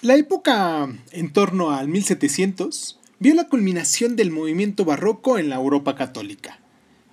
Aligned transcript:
La 0.00 0.14
época 0.14 0.88
en 1.10 1.32
torno 1.32 1.72
al 1.72 1.88
1700 1.88 3.00
vio 3.18 3.34
la 3.34 3.48
culminación 3.48 4.14
del 4.14 4.30
movimiento 4.30 4.84
barroco 4.84 5.38
en 5.38 5.48
la 5.48 5.56
Europa 5.56 5.96
católica. 5.96 6.60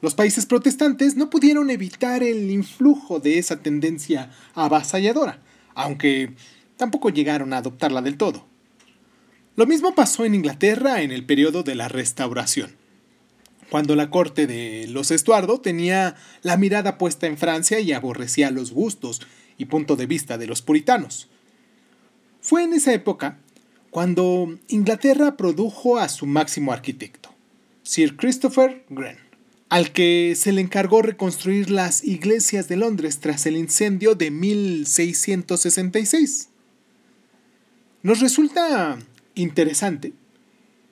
Los 0.04 0.14
países 0.14 0.46
protestantes 0.46 1.16
no 1.16 1.32
pudieron 1.32 1.72
evitar 1.72 2.22
el 2.22 2.52
influjo 2.52 3.20
de 3.20 3.40
esa 3.40 3.64
tendencia 3.64 4.30
avasalladora, 4.54 5.40
aunque 5.74 6.36
tampoco 6.78 7.10
llegaron 7.10 7.54
a 7.54 7.58
adoptarla 7.58 8.04
del 8.04 8.18
todo. 8.18 8.46
Lo 9.56 9.66
mismo 9.66 9.96
pasó 9.96 10.24
en 10.24 10.36
Inglaterra 10.36 11.02
en 11.02 11.12
el 11.12 11.26
periodo 11.26 11.64
de 11.64 11.74
la 11.74 11.88
Restauración, 11.88 12.76
cuando 13.72 13.96
la 13.96 14.12
corte 14.12 14.46
de 14.46 14.86
los 14.90 15.10
Estuardo 15.10 15.60
tenía 15.60 16.18
la 16.44 16.56
mirada 16.56 17.00
puesta 17.00 17.26
en 17.26 17.40
Francia 17.40 17.80
y 17.80 17.94
aborrecía 17.94 18.52
los 18.52 18.74
gustos 18.74 19.24
y 19.58 19.66
punto 19.66 19.96
de 19.96 20.06
vista 20.06 20.38
de 20.38 20.46
los 20.46 20.62
puritanos. 20.62 21.30
Fue 22.46 22.62
en 22.62 22.74
esa 22.74 22.94
época 22.94 23.40
cuando 23.90 24.60
Inglaterra 24.68 25.36
produjo 25.36 25.98
a 25.98 26.08
su 26.10 26.28
máximo 26.28 26.74
arquitecto, 26.74 27.34
Sir 27.82 28.18
Christopher 28.18 28.86
Wren, 28.88 29.18
al 29.70 29.92
que 29.92 30.36
se 30.38 30.52
le 30.52 30.62
encargó 30.62 31.02
reconstruir 31.02 31.72
las 31.72 32.04
iglesias 32.04 32.68
de 32.68 32.76
Londres 32.76 33.20
tras 33.20 33.48
el 33.48 33.58
incendio 33.58 34.14
de 34.14 34.30
1666. 34.30 36.50
Nos 38.04 38.20
resulta 38.20 39.00
interesante 39.34 40.14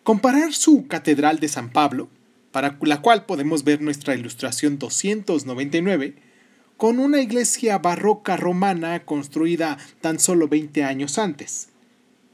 comparar 0.01 0.53
su 0.53 0.87
Catedral 0.87 1.39
de 1.39 1.49
San 1.49 1.69
Pablo, 1.69 2.09
para 2.51 2.79
la 2.81 3.03
cual 3.03 3.27
podemos 3.27 3.63
ver 3.63 3.79
nuestra 3.79 4.15
ilustración 4.15 4.79
299, 4.79 6.15
con 6.83 6.99
una 6.99 7.21
iglesia 7.21 7.77
barroca 7.77 8.35
romana 8.35 9.05
construida 9.05 9.77
tan 10.01 10.19
solo 10.19 10.49
20 10.49 10.83
años 10.83 11.17
antes. 11.17 11.69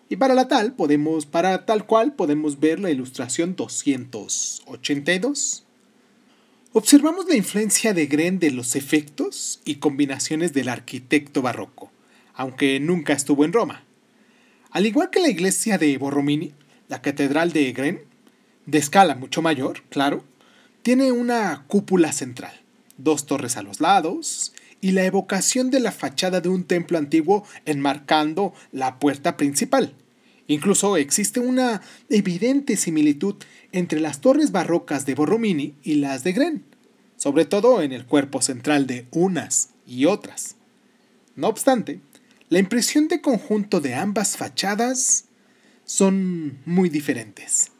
Y 0.09 0.15
para 0.15 0.33
la 0.33 0.47
tal 0.47 0.73
podemos 0.73 1.27
para 1.27 1.67
tal 1.67 1.85
cual 1.85 2.15
podemos 2.15 2.59
ver 2.59 2.79
la 2.79 2.89
ilustración 2.89 3.55
282. 3.55 5.65
Observamos 6.73 7.27
la 7.29 7.35
influencia 7.35 7.93
de 7.93 8.07
Gren 8.07 8.39
de 8.39 8.49
los 8.49 8.75
efectos 8.75 9.61
y 9.65 9.75
combinaciones 9.75 10.51
del 10.51 10.69
arquitecto 10.69 11.43
barroco, 11.43 11.91
aunque 12.33 12.79
nunca 12.79 13.13
estuvo 13.13 13.45
en 13.45 13.53
Roma. 13.53 13.83
Al 14.71 14.87
igual 14.87 15.11
que 15.11 15.19
la 15.19 15.29
iglesia 15.29 15.77
de 15.77 15.95
Borromini, 15.99 16.53
la 16.87 17.03
catedral 17.03 17.53
de 17.53 17.71
Gren, 17.71 18.01
de 18.65 18.79
escala 18.79 19.13
mucho 19.13 19.43
mayor, 19.43 19.83
claro, 19.89 20.23
tiene 20.81 21.11
una 21.11 21.65
cúpula 21.67 22.11
central 22.13 22.63
dos 22.99 23.25
torres 23.25 23.57
a 23.57 23.63
los 23.63 23.79
lados 23.79 24.53
y 24.81 24.91
la 24.91 25.03
evocación 25.05 25.71
de 25.71 25.79
la 25.79 25.91
fachada 25.91 26.41
de 26.41 26.49
un 26.49 26.63
templo 26.63 26.97
antiguo 26.97 27.43
enmarcando 27.65 28.53
la 28.71 28.99
puerta 28.99 29.37
principal. 29.37 29.93
Incluso 30.47 30.97
existe 30.97 31.39
una 31.39 31.81
evidente 32.09 32.75
similitud 32.75 33.35
entre 33.71 33.99
las 33.99 34.19
torres 34.19 34.51
barrocas 34.51 35.05
de 35.05 35.15
Borromini 35.15 35.75
y 35.83 35.95
las 35.95 36.23
de 36.23 36.33
Gren, 36.33 36.63
sobre 37.17 37.45
todo 37.45 37.81
en 37.81 37.91
el 37.91 38.05
cuerpo 38.05 38.41
central 38.41 38.87
de 38.87 39.05
unas 39.11 39.69
y 39.85 40.05
otras. 40.05 40.55
No 41.35 41.47
obstante, 41.47 42.01
la 42.49 42.59
impresión 42.59 43.07
de 43.07 43.21
conjunto 43.21 43.79
de 43.79 43.93
ambas 43.93 44.37
fachadas 44.37 45.25
son 45.85 46.57
muy 46.65 46.89
diferentes. 46.89 47.71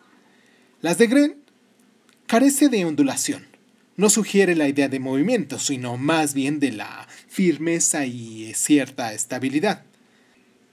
Las 0.81 0.97
de 0.99 1.07
Gren 1.07 1.35
carece 2.27 2.69
de 2.69 2.85
ondulación, 2.85 3.48
no 3.99 4.09
sugiere 4.09 4.55
la 4.55 4.69
idea 4.69 4.87
de 4.87 5.01
movimiento, 5.01 5.59
sino 5.59 5.97
más 5.97 6.33
bien 6.33 6.61
de 6.61 6.71
la 6.71 7.05
firmeza 7.27 8.05
y 8.05 8.53
cierta 8.55 9.11
estabilidad. 9.11 9.83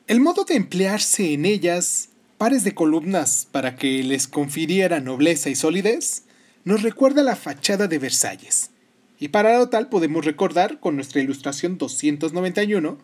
El 0.07 0.21
modo 0.21 0.45
de 0.45 0.55
emplearse 0.55 1.33
en 1.33 1.45
ellas 1.45 2.11
pares 2.39 2.63
de 2.63 2.75
columnas 2.75 3.49
para 3.51 3.75
que 3.75 4.05
les 4.05 4.29
confiriera 4.29 5.01
nobleza 5.01 5.51
y 5.51 5.57
solidez 5.57 6.23
nos 6.63 6.83
recuerda 6.83 7.25
la 7.25 7.35
fachada 7.35 7.89
de 7.89 7.99
Versalles. 7.99 8.71
Y 9.19 9.27
para 9.27 9.59
lo 9.59 9.71
tal 9.71 9.89
podemos 9.89 10.25
recordar 10.25 10.79
con 10.79 10.95
nuestra 10.95 11.21
ilustración 11.21 11.79
291 11.79 12.97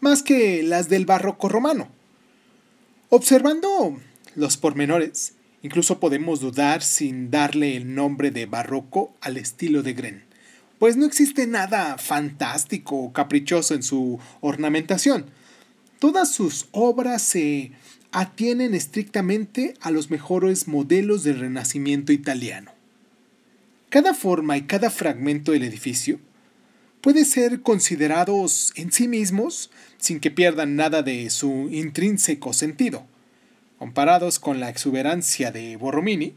más 0.00 0.24
que 0.24 0.64
las 0.64 0.88
del 0.88 1.06
barroco 1.06 1.48
romano. 1.48 1.88
Observando 3.10 3.96
los 4.34 4.56
pormenores, 4.56 5.34
Incluso 5.62 6.00
podemos 6.00 6.40
dudar 6.40 6.82
sin 6.82 7.30
darle 7.30 7.76
el 7.76 7.94
nombre 7.94 8.32
de 8.32 8.46
barroco 8.46 9.14
al 9.20 9.36
estilo 9.36 9.82
de 9.82 9.92
Gren, 9.92 10.24
pues 10.80 10.96
no 10.96 11.06
existe 11.06 11.46
nada 11.46 11.98
fantástico 11.98 12.96
o 12.96 13.12
caprichoso 13.12 13.74
en 13.74 13.84
su 13.84 14.18
ornamentación. 14.40 15.26
Todas 16.00 16.34
sus 16.34 16.66
obras 16.72 17.22
se 17.22 17.70
atienen 18.10 18.74
estrictamente 18.74 19.74
a 19.80 19.92
los 19.92 20.10
mejores 20.10 20.66
modelos 20.66 21.22
del 21.22 21.38
Renacimiento 21.38 22.12
italiano. 22.12 22.72
Cada 23.88 24.14
forma 24.14 24.56
y 24.56 24.62
cada 24.62 24.90
fragmento 24.90 25.52
del 25.52 25.62
edificio 25.62 26.18
puede 27.00 27.24
ser 27.24 27.62
considerados 27.62 28.72
en 28.74 28.90
sí 28.90 29.06
mismos 29.06 29.70
sin 29.98 30.18
que 30.18 30.32
pierdan 30.32 30.74
nada 30.74 31.02
de 31.02 31.30
su 31.30 31.68
intrínseco 31.70 32.52
sentido 32.52 33.06
comparados 33.82 34.38
con 34.38 34.60
la 34.60 34.68
exuberancia 34.68 35.50
de 35.50 35.76
Borromini 35.76 36.34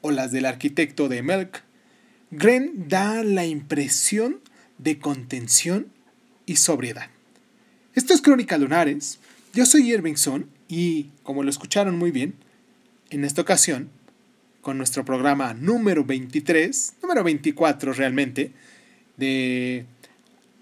o 0.00 0.10
las 0.10 0.32
del 0.32 0.46
arquitecto 0.46 1.08
de 1.08 1.22
Melk, 1.22 1.62
Gren 2.32 2.88
da 2.88 3.22
la 3.22 3.46
impresión 3.46 4.40
de 4.78 4.98
contención 4.98 5.92
y 6.44 6.56
sobriedad. 6.56 7.08
Esto 7.94 8.14
es 8.14 8.20
Crónica 8.20 8.58
Lunares. 8.58 9.20
Yo 9.54 9.64
soy 9.64 9.92
Irvingson 9.92 10.50
y, 10.66 11.10
como 11.22 11.44
lo 11.44 11.50
escucharon 11.50 11.96
muy 11.96 12.10
bien, 12.10 12.34
en 13.10 13.24
esta 13.24 13.42
ocasión, 13.42 13.90
con 14.60 14.76
nuestro 14.76 15.04
programa 15.04 15.54
número 15.54 16.04
23, 16.04 16.94
número 17.00 17.22
24 17.22 17.92
realmente, 17.92 18.50
de 19.16 19.84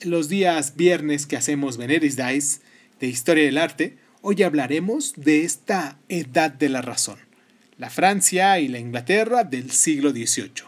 los 0.02 0.28
días 0.28 0.76
viernes 0.76 1.24
que 1.24 1.38
hacemos 1.38 1.78
Veneris 1.78 2.18
Dice 2.18 2.60
de 3.00 3.06
Historia 3.06 3.46
del 3.46 3.56
Arte, 3.56 3.96
Hoy 4.28 4.42
hablaremos 4.42 5.12
de 5.14 5.44
esta 5.44 6.00
edad 6.08 6.50
de 6.50 6.68
la 6.68 6.82
razón, 6.82 7.20
la 7.78 7.90
Francia 7.90 8.58
y 8.58 8.66
la 8.66 8.80
Inglaterra 8.80 9.44
del 9.44 9.70
siglo 9.70 10.10
XVIII. 10.10 10.64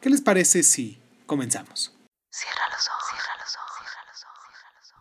¿Qué 0.00 0.08
les 0.08 0.22
parece 0.22 0.62
si 0.62 0.98
comenzamos? 1.26 1.94
Cierra 2.32 2.62
los 2.72 2.88
ojos, 2.88 3.04
cierra 3.10 3.34
los 3.38 3.54
ojos, 3.54 3.86
cierra 3.90 4.72
los 4.80 4.92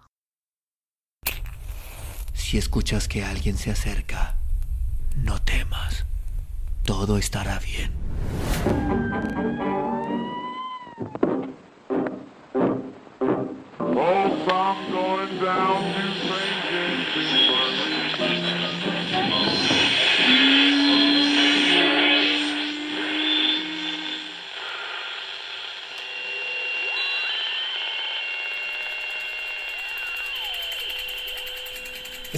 ojos. 1.31 2.41
Si 2.41 2.57
escuchas 2.57 3.07
que 3.07 3.23
alguien 3.23 3.57
se 3.57 3.71
acerca, 3.71 4.35
no 5.15 5.41
temas. 5.41 6.03
Todo 6.83 7.17
estará 7.17 7.59
bien. 7.59 7.93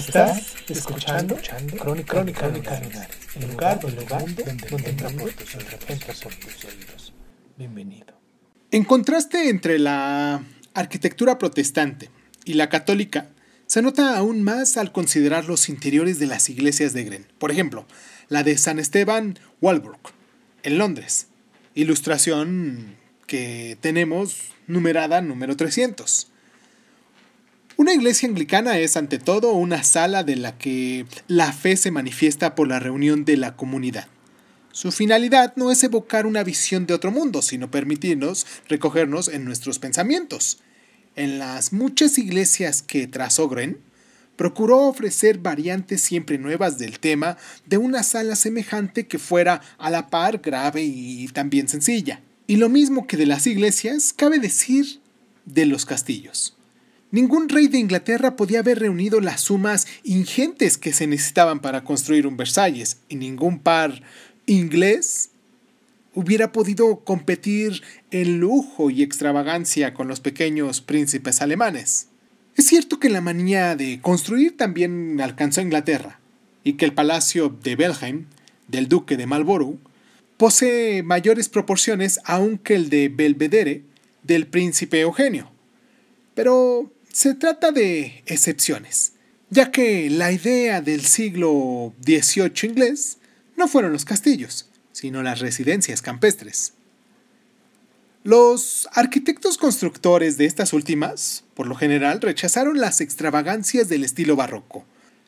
Estás 0.06 0.54
escuchando, 0.68 1.36
Crónica, 1.78 2.12
Crónica, 2.12 2.40
Crónica 2.40 3.08
el 3.36 3.50
lugar, 3.50 3.80
donde, 3.80 4.04
donde, 4.04 4.42
donde 4.68 5.32
tus 5.32 6.64
oídos. 6.64 7.12
Bienvenido. 7.56 8.20
En 8.72 8.82
contraste 8.82 9.48
entre 9.48 9.78
la 9.78 10.42
arquitectura 10.74 11.38
protestante 11.38 12.10
y 12.44 12.54
la 12.54 12.68
católica, 12.68 13.28
se 13.66 13.80
nota 13.80 14.16
aún 14.16 14.42
más 14.42 14.76
al 14.76 14.90
considerar 14.90 15.44
los 15.44 15.68
interiores 15.68 16.18
de 16.18 16.26
las 16.26 16.50
iglesias 16.50 16.94
de 16.94 17.04
Gren. 17.04 17.26
Por 17.38 17.52
ejemplo, 17.52 17.86
la 18.28 18.42
de 18.42 18.58
San 18.58 18.80
Esteban 18.80 19.38
Walbrook, 19.60 20.10
en 20.64 20.78
Londres. 20.78 21.28
Ilustración 21.76 22.96
que 23.28 23.78
tenemos 23.80 24.50
numerada 24.66 25.22
número 25.22 25.56
300. 25.56 26.31
Una 27.82 27.94
iglesia 27.94 28.28
anglicana 28.28 28.78
es 28.78 28.96
ante 28.96 29.18
todo 29.18 29.54
una 29.54 29.82
sala 29.82 30.22
de 30.22 30.36
la 30.36 30.56
que 30.56 31.04
la 31.26 31.52
fe 31.52 31.76
se 31.76 31.90
manifiesta 31.90 32.54
por 32.54 32.68
la 32.68 32.78
reunión 32.78 33.24
de 33.24 33.36
la 33.36 33.56
comunidad. 33.56 34.06
Su 34.70 34.92
finalidad 34.92 35.54
no 35.56 35.72
es 35.72 35.82
evocar 35.82 36.24
una 36.24 36.44
visión 36.44 36.86
de 36.86 36.94
otro 36.94 37.10
mundo, 37.10 37.42
sino 37.42 37.72
permitirnos 37.72 38.46
recogernos 38.68 39.26
en 39.26 39.44
nuestros 39.44 39.80
pensamientos. 39.80 40.60
En 41.16 41.40
las 41.40 41.72
muchas 41.72 42.18
iglesias 42.18 42.82
que 42.82 43.08
trazó 43.08 43.48
Gren, 43.48 43.80
procuró 44.36 44.82
ofrecer 44.82 45.38
variantes 45.38 46.02
siempre 46.02 46.38
nuevas 46.38 46.78
del 46.78 47.00
tema 47.00 47.36
de 47.66 47.78
una 47.78 48.04
sala 48.04 48.36
semejante 48.36 49.08
que 49.08 49.18
fuera 49.18 49.60
a 49.78 49.90
la 49.90 50.08
par 50.08 50.38
grave 50.38 50.84
y 50.84 51.26
también 51.32 51.66
sencilla. 51.66 52.20
Y 52.46 52.58
lo 52.58 52.68
mismo 52.68 53.08
que 53.08 53.16
de 53.16 53.26
las 53.26 53.48
iglesias, 53.48 54.12
cabe 54.12 54.38
decir 54.38 55.00
de 55.46 55.66
los 55.66 55.84
castillos. 55.84 56.56
Ningún 57.12 57.50
rey 57.50 57.68
de 57.68 57.76
Inglaterra 57.76 58.36
podía 58.36 58.60
haber 58.60 58.78
reunido 58.78 59.20
las 59.20 59.42
sumas 59.42 59.86
ingentes 60.02 60.78
que 60.78 60.94
se 60.94 61.06
necesitaban 61.06 61.60
para 61.60 61.84
construir 61.84 62.26
un 62.26 62.38
Versalles, 62.38 63.00
y 63.10 63.16
ningún 63.16 63.58
par 63.58 64.02
inglés 64.46 65.28
hubiera 66.14 66.52
podido 66.52 67.00
competir 67.00 67.82
en 68.10 68.40
lujo 68.40 68.88
y 68.88 69.02
extravagancia 69.02 69.92
con 69.92 70.08
los 70.08 70.20
pequeños 70.20 70.80
príncipes 70.80 71.42
alemanes. 71.42 72.08
Es 72.56 72.64
cierto 72.64 72.98
que 72.98 73.10
la 73.10 73.20
manía 73.20 73.76
de 73.76 74.00
construir 74.00 74.56
también 74.56 75.20
alcanzó 75.20 75.60
a 75.60 75.64
Inglaterra, 75.64 76.18
y 76.64 76.74
que 76.74 76.86
el 76.86 76.94
palacio 76.94 77.54
de 77.62 77.76
Belheim, 77.76 78.24
del 78.68 78.88
duque 78.88 79.18
de 79.18 79.26
Marlborough, 79.26 79.78
posee 80.38 81.02
mayores 81.02 81.50
proporciones 81.50 82.20
aún 82.24 82.56
que 82.56 82.74
el 82.74 82.88
de 82.88 83.10
Belvedere 83.10 83.82
del 84.22 84.46
príncipe 84.46 85.00
Eugenio. 85.00 85.50
Pero 86.34 86.90
se 87.12 87.34
trata 87.34 87.72
de 87.72 88.22
excepciones, 88.26 89.12
ya 89.50 89.70
que 89.70 90.08
la 90.08 90.32
idea 90.32 90.80
del 90.80 91.02
siglo 91.02 91.92
XVIII 92.04 92.70
inglés 92.70 93.18
no 93.56 93.68
fueron 93.68 93.92
los 93.92 94.06
castillos, 94.06 94.68
sino 94.92 95.22
las 95.22 95.40
residencias 95.40 96.00
campestres. 96.00 96.72
Los 98.24 98.88
arquitectos 98.92 99.58
constructores 99.58 100.38
de 100.38 100.46
estas 100.46 100.72
últimas, 100.72 101.44
por 101.54 101.66
lo 101.66 101.74
general, 101.74 102.20
rechazaron 102.20 102.80
las 102.80 103.00
extravagancias 103.00 103.88
del 103.88 104.04
estilo 104.04 104.36
barroco. 104.36 104.86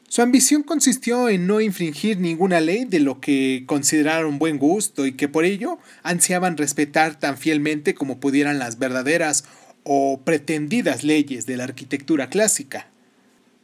Su 0.09 0.23
ambición 0.23 0.63
consistió 0.63 1.29
en 1.29 1.47
no 1.47 1.61
infringir 1.61 2.19
ninguna 2.19 2.61
ley 2.61 2.85
de 2.85 3.01
lo 3.01 3.21
que 3.21 3.65
consideraron 3.67 4.39
buen 4.39 4.59
gusto 4.59 5.07
y 5.07 5.15
que 5.15 5.29
por 5.29 5.45
ello 5.45 5.79
ansiaban 6.05 6.57
respetar 6.57 7.19
tan 7.19 7.37
fielmente 7.37 7.95
como 7.95 8.21
pudieran 8.21 8.61
las 8.61 8.79
verdaderas 8.79 9.45
o 9.85 10.21
pretendidas 10.25 11.05
leyes 11.05 11.47
de 11.47 11.57
la 11.57 11.65
arquitectura 11.65 12.29
clásica. 12.29 12.89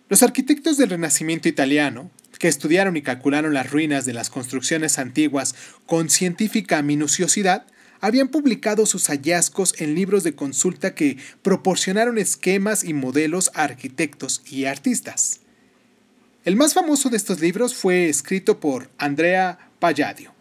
Los 0.09 0.23
arquitectos 0.23 0.77
del 0.77 0.91
Renacimiento 0.91 1.49
italiano, 1.49 2.11
que 2.39 2.49
estudiaron 2.49 2.97
y 2.97 3.03
calcularon 3.03 3.53
las 3.53 3.71
ruinas 3.71 4.05
de 4.05 4.15
las 4.15 4.31
construcciones 4.31 4.99
antiguas 4.99 5.55
con 5.87 6.09
científica 6.09 6.83
minuciosidad, 6.83 7.67
habían 8.01 8.29
publicado 8.29 8.87
sus 8.87 9.09
hallazgos 9.09 9.75
en 9.79 9.95
libros 9.95 10.25
de 10.25 10.35
consulta 10.35 10.95
que 10.95 11.19
proporcionaron 11.43 12.19
esquemas 12.19 12.83
y 12.85 12.95
modelos 12.95 13.51
a 13.55 13.65
arquitectos 13.65 14.43
y 14.51 14.65
artistas. 14.65 15.41
El 16.45 16.57
más 16.57 16.73
famoso 16.73 17.11
de 17.11 17.19
estos 17.19 17.41
libros 17.41 17.75
fue 17.75 18.09
escrito 18.09 18.61
por 18.61 18.91
Andrea 18.97 19.71
Palladio, 19.79 20.33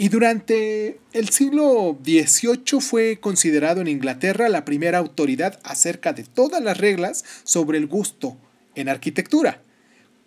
y 0.00 0.08
durante 0.08 0.98
el 1.12 1.28
siglo 1.28 1.98
XVIII 2.02 2.80
fue 2.80 3.18
considerado 3.20 3.82
en 3.82 3.86
Inglaterra 3.86 4.48
la 4.48 4.64
primera 4.64 4.96
autoridad 4.96 5.60
acerca 5.62 6.14
de 6.14 6.24
todas 6.24 6.62
las 6.62 6.78
reglas 6.78 7.22
sobre 7.44 7.76
el 7.76 7.86
gusto 7.86 8.38
en 8.74 8.88
arquitectura. 8.88 9.60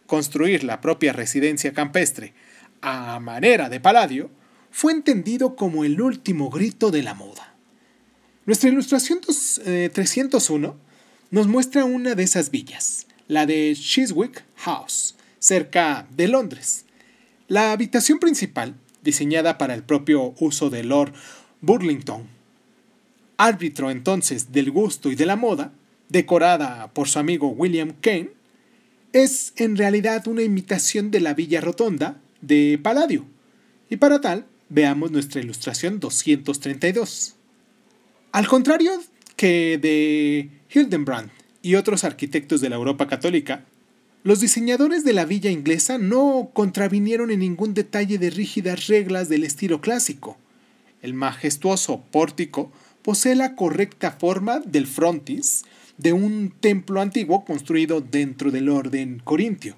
Construir 0.05 0.63
la 0.63 0.79
propia 0.79 1.11
residencia 1.11 1.73
campestre 1.73 2.35
a 2.81 3.19
manera 3.19 3.67
de 3.67 3.79
paladio 3.79 4.29
fue 4.69 4.91
entendido 4.91 5.55
como 5.55 5.83
el 5.85 5.99
último 5.99 6.51
grito 6.51 6.91
de 6.91 7.01
la 7.01 7.15
moda. 7.15 7.55
Nuestra 8.45 8.69
ilustración 8.69 9.21
301 9.21 10.67
eh, 10.67 10.73
nos 11.31 11.47
muestra 11.47 11.83
una 11.83 12.13
de 12.13 12.21
esas 12.21 12.51
villas, 12.51 13.07
la 13.27 13.47
de 13.47 13.73
Chiswick 13.75 14.43
House, 14.57 15.15
cerca 15.39 16.05
de 16.15 16.27
Londres. 16.27 16.85
La 17.47 17.71
habitación 17.71 18.19
principal 18.19 18.75
diseñada 19.03 19.57
para 19.57 19.73
el 19.73 19.83
propio 19.83 20.33
uso 20.39 20.69
de 20.69 20.83
Lord 20.83 21.13
Burlington. 21.61 22.27
Árbitro 23.37 23.91
entonces 23.91 24.51
del 24.51 24.71
gusto 24.71 25.11
y 25.11 25.15
de 25.15 25.25
la 25.25 25.35
moda, 25.35 25.73
decorada 26.09 26.91
por 26.93 27.07
su 27.07 27.19
amigo 27.19 27.49
William 27.49 27.93
Kane, 28.01 28.31
es 29.11 29.53
en 29.57 29.77
realidad 29.77 30.27
una 30.27 30.41
imitación 30.41 31.11
de 31.11 31.19
la 31.19 31.33
Villa 31.33 31.61
Rotonda 31.61 32.19
de 32.41 32.79
Palladio. 32.81 33.25
Y 33.89 33.97
para 33.97 34.21
tal, 34.21 34.45
veamos 34.69 35.11
nuestra 35.11 35.41
ilustración 35.41 35.99
232. 35.99 37.35
Al 38.31 38.47
contrario 38.47 38.91
que 39.35 39.77
de 39.77 40.49
Hildenbrand 40.73 41.29
y 41.61 41.75
otros 41.75 42.03
arquitectos 42.03 42.61
de 42.61 42.69
la 42.69 42.75
Europa 42.75 43.07
católica, 43.07 43.65
los 44.23 44.39
diseñadores 44.39 45.03
de 45.03 45.11
la 45.11 45.25
villa 45.25 45.51
inglesa 45.51 45.97
no 45.97 46.49
contravinieron 46.53 47.29
en 47.29 47.39
ningún 47.39 47.73
detalle 47.73 48.17
de 48.17 48.29
rígidas 48.29 48.87
reglas 48.87 49.27
del 49.27 49.43
estilo 49.43 49.81
clásico. 49.81 50.37
El 51.01 51.13
majestuoso 51.13 52.01
pórtico 52.09 52.71
posee 53.01 53.35
la 53.35 53.55
correcta 53.55 54.11
forma 54.11 54.59
del 54.59 54.87
frontis 54.87 55.65
de 55.97 56.13
un 56.13 56.53
templo 56.57 57.01
antiguo 57.01 57.43
construido 57.43 57.99
dentro 57.99 58.49
del 58.49 58.69
orden 58.69 59.21
corintio. 59.21 59.75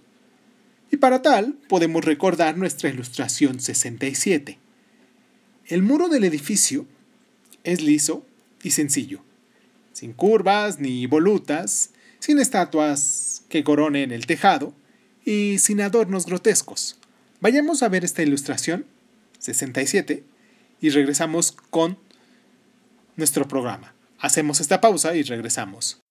Y 0.92 0.98
para 0.98 1.24
tal 1.24 1.58
podemos 1.68 2.06
recordar 2.06 2.56
nuestra 2.56 2.90
ilustración 2.90 3.60
67. 3.60 4.60
El 5.66 5.82
muro 5.82 6.08
del 6.08 6.24
edificio 6.24 6.86
es 7.64 7.82
liso 7.82 8.24
y 8.62 8.72
sencillo, 8.72 9.22
sin 9.92 10.14
curvas 10.14 10.80
ni 10.80 11.08
volutas, 11.08 11.90
sin 12.26 12.40
estatuas 12.40 13.44
que 13.50 13.64
coronen 13.64 14.12
el 14.12 14.26
tejado 14.26 14.74
y 15.24 15.60
sin 15.60 15.80
adornos 15.80 16.26
grotescos. 16.26 16.98
Vayamos 17.40 17.84
a 17.84 17.88
ver 17.88 18.04
esta 18.04 18.24
ilustración 18.24 18.88
67 19.38 20.24
y 20.82 20.90
regresamos 20.90 21.52
con 21.52 22.00
nuestro 23.16 23.48
programa. 23.48 23.94
Hacemos 24.18 24.60
esta 24.60 24.82
pausa 24.82 25.16
y 25.16 25.22
regresamos. 25.22 26.05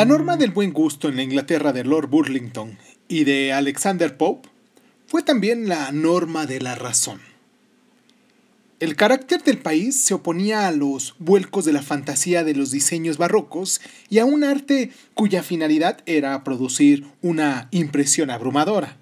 La 0.00 0.06
norma 0.06 0.38
del 0.38 0.50
buen 0.50 0.72
gusto 0.72 1.10
en 1.10 1.16
la 1.16 1.22
Inglaterra 1.22 1.74
de 1.74 1.84
Lord 1.84 2.08
Burlington 2.08 2.78
y 3.06 3.24
de 3.24 3.52
Alexander 3.52 4.16
Pope 4.16 4.48
fue 5.06 5.22
también 5.22 5.68
la 5.68 5.92
norma 5.92 6.46
de 6.46 6.58
la 6.58 6.74
razón. 6.74 7.20
El 8.78 8.96
carácter 8.96 9.42
del 9.42 9.58
país 9.58 10.00
se 10.00 10.14
oponía 10.14 10.66
a 10.66 10.72
los 10.72 11.16
vuelcos 11.18 11.66
de 11.66 11.74
la 11.74 11.82
fantasía 11.82 12.44
de 12.44 12.54
los 12.54 12.70
diseños 12.70 13.18
barrocos 13.18 13.82
y 14.08 14.20
a 14.20 14.24
un 14.24 14.42
arte 14.42 14.90
cuya 15.12 15.42
finalidad 15.42 15.98
era 16.06 16.42
producir 16.44 17.06
una 17.20 17.68
impresión 17.70 18.30
abrumadora. 18.30 18.96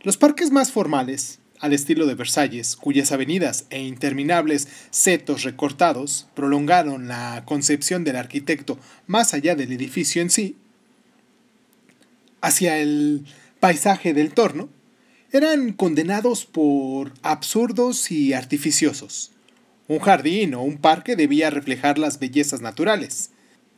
Los 0.00 0.16
parques 0.16 0.50
más 0.50 0.72
formales, 0.72 1.39
al 1.60 1.74
estilo 1.74 2.06
de 2.06 2.14
Versalles, 2.14 2.74
cuyas 2.74 3.12
avenidas 3.12 3.66
e 3.70 3.82
interminables 3.82 4.66
setos 4.90 5.44
recortados 5.44 6.26
prolongaron 6.34 7.06
la 7.06 7.44
concepción 7.44 8.02
del 8.02 8.16
arquitecto 8.16 8.78
más 9.06 9.34
allá 9.34 9.54
del 9.54 9.72
edificio 9.72 10.22
en 10.22 10.30
sí, 10.30 10.56
hacia 12.40 12.78
el 12.78 13.26
paisaje 13.60 14.14
del 14.14 14.32
torno, 14.32 14.70
eran 15.32 15.74
condenados 15.74 16.46
por 16.46 17.12
absurdos 17.22 18.10
y 18.10 18.32
artificiosos. 18.32 19.32
Un 19.86 19.98
jardín 19.98 20.54
o 20.54 20.62
un 20.62 20.78
parque 20.78 21.14
debía 21.14 21.50
reflejar 21.50 21.98
las 21.98 22.18
bellezas 22.18 22.62
naturales. 22.62 23.30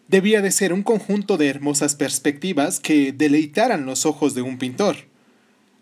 Debía 0.08 0.40
de 0.40 0.50
ser 0.50 0.72
un 0.72 0.82
conjunto 0.82 1.36
de 1.36 1.48
hermosas 1.48 1.96
perspectivas 1.96 2.80
que 2.80 3.12
deleitaran 3.12 3.86
los 3.86 4.06
ojos 4.06 4.34
de 4.34 4.42
un 4.42 4.58
pintor. 4.58 4.96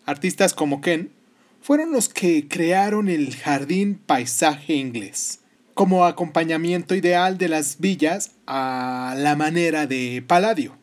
Artistas 0.06 0.54
como 0.54 0.80
Ken 0.80 1.10
fueron 1.60 1.92
los 1.92 2.08
que 2.08 2.48
crearon 2.48 3.08
el 3.08 3.36
jardín 3.36 4.00
paisaje 4.04 4.74
inglés, 4.74 5.40
como 5.74 6.04
acompañamiento 6.04 6.94
ideal 6.94 7.38
de 7.38 7.48
las 7.48 7.78
villas 7.78 8.32
a 8.46 9.14
la 9.16 9.36
manera 9.36 9.86
de 9.86 10.24
Palladio. 10.26 10.76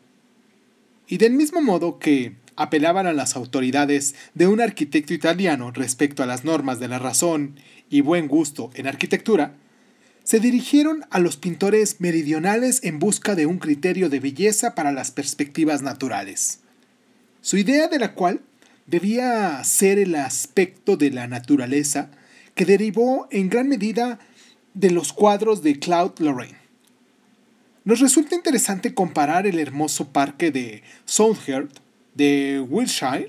Y 1.08 1.18
del 1.18 1.32
mismo 1.32 1.60
modo 1.60 1.98
que 1.98 2.36
apelaban 2.56 3.06
a 3.06 3.12
las 3.12 3.36
autoridades 3.36 4.14
de 4.34 4.46
un 4.46 4.60
arquitecto 4.60 5.14
italiano 5.14 5.70
respecto 5.70 6.22
a 6.22 6.26
las 6.26 6.44
normas 6.44 6.80
de 6.80 6.88
la 6.88 6.98
razón 6.98 7.56
y 7.88 8.00
buen 8.00 8.28
gusto 8.28 8.70
en 8.74 8.86
arquitectura, 8.86 9.54
se 10.24 10.40
dirigieron 10.40 11.06
a 11.10 11.20
los 11.20 11.36
pintores 11.36 12.00
meridionales 12.00 12.80
en 12.84 12.98
busca 12.98 13.34
de 13.34 13.46
un 13.46 13.58
criterio 13.58 14.10
de 14.10 14.20
belleza 14.20 14.74
para 14.74 14.92
las 14.92 15.10
perspectivas 15.10 15.80
naturales. 15.80 16.60
Su 17.40 17.56
idea 17.56 17.88
de 17.88 17.98
la 17.98 18.12
cual 18.12 18.42
debía 18.88 19.62
ser 19.64 19.98
el 19.98 20.14
aspecto 20.16 20.96
de 20.96 21.10
la 21.10 21.28
naturaleza 21.28 22.10
que 22.54 22.64
derivó 22.64 23.28
en 23.30 23.48
gran 23.50 23.68
medida 23.68 24.18
de 24.74 24.90
los 24.90 25.12
cuadros 25.12 25.62
de 25.62 25.78
Claude 25.78 26.24
Lorraine. 26.24 26.58
Nos 27.84 28.00
resulta 28.00 28.34
interesante 28.34 28.94
comparar 28.94 29.46
el 29.46 29.58
hermoso 29.58 30.08
parque 30.08 30.50
de 30.50 30.82
Soundheart 31.04 31.70
de 32.14 32.64
Wiltshire. 32.68 33.28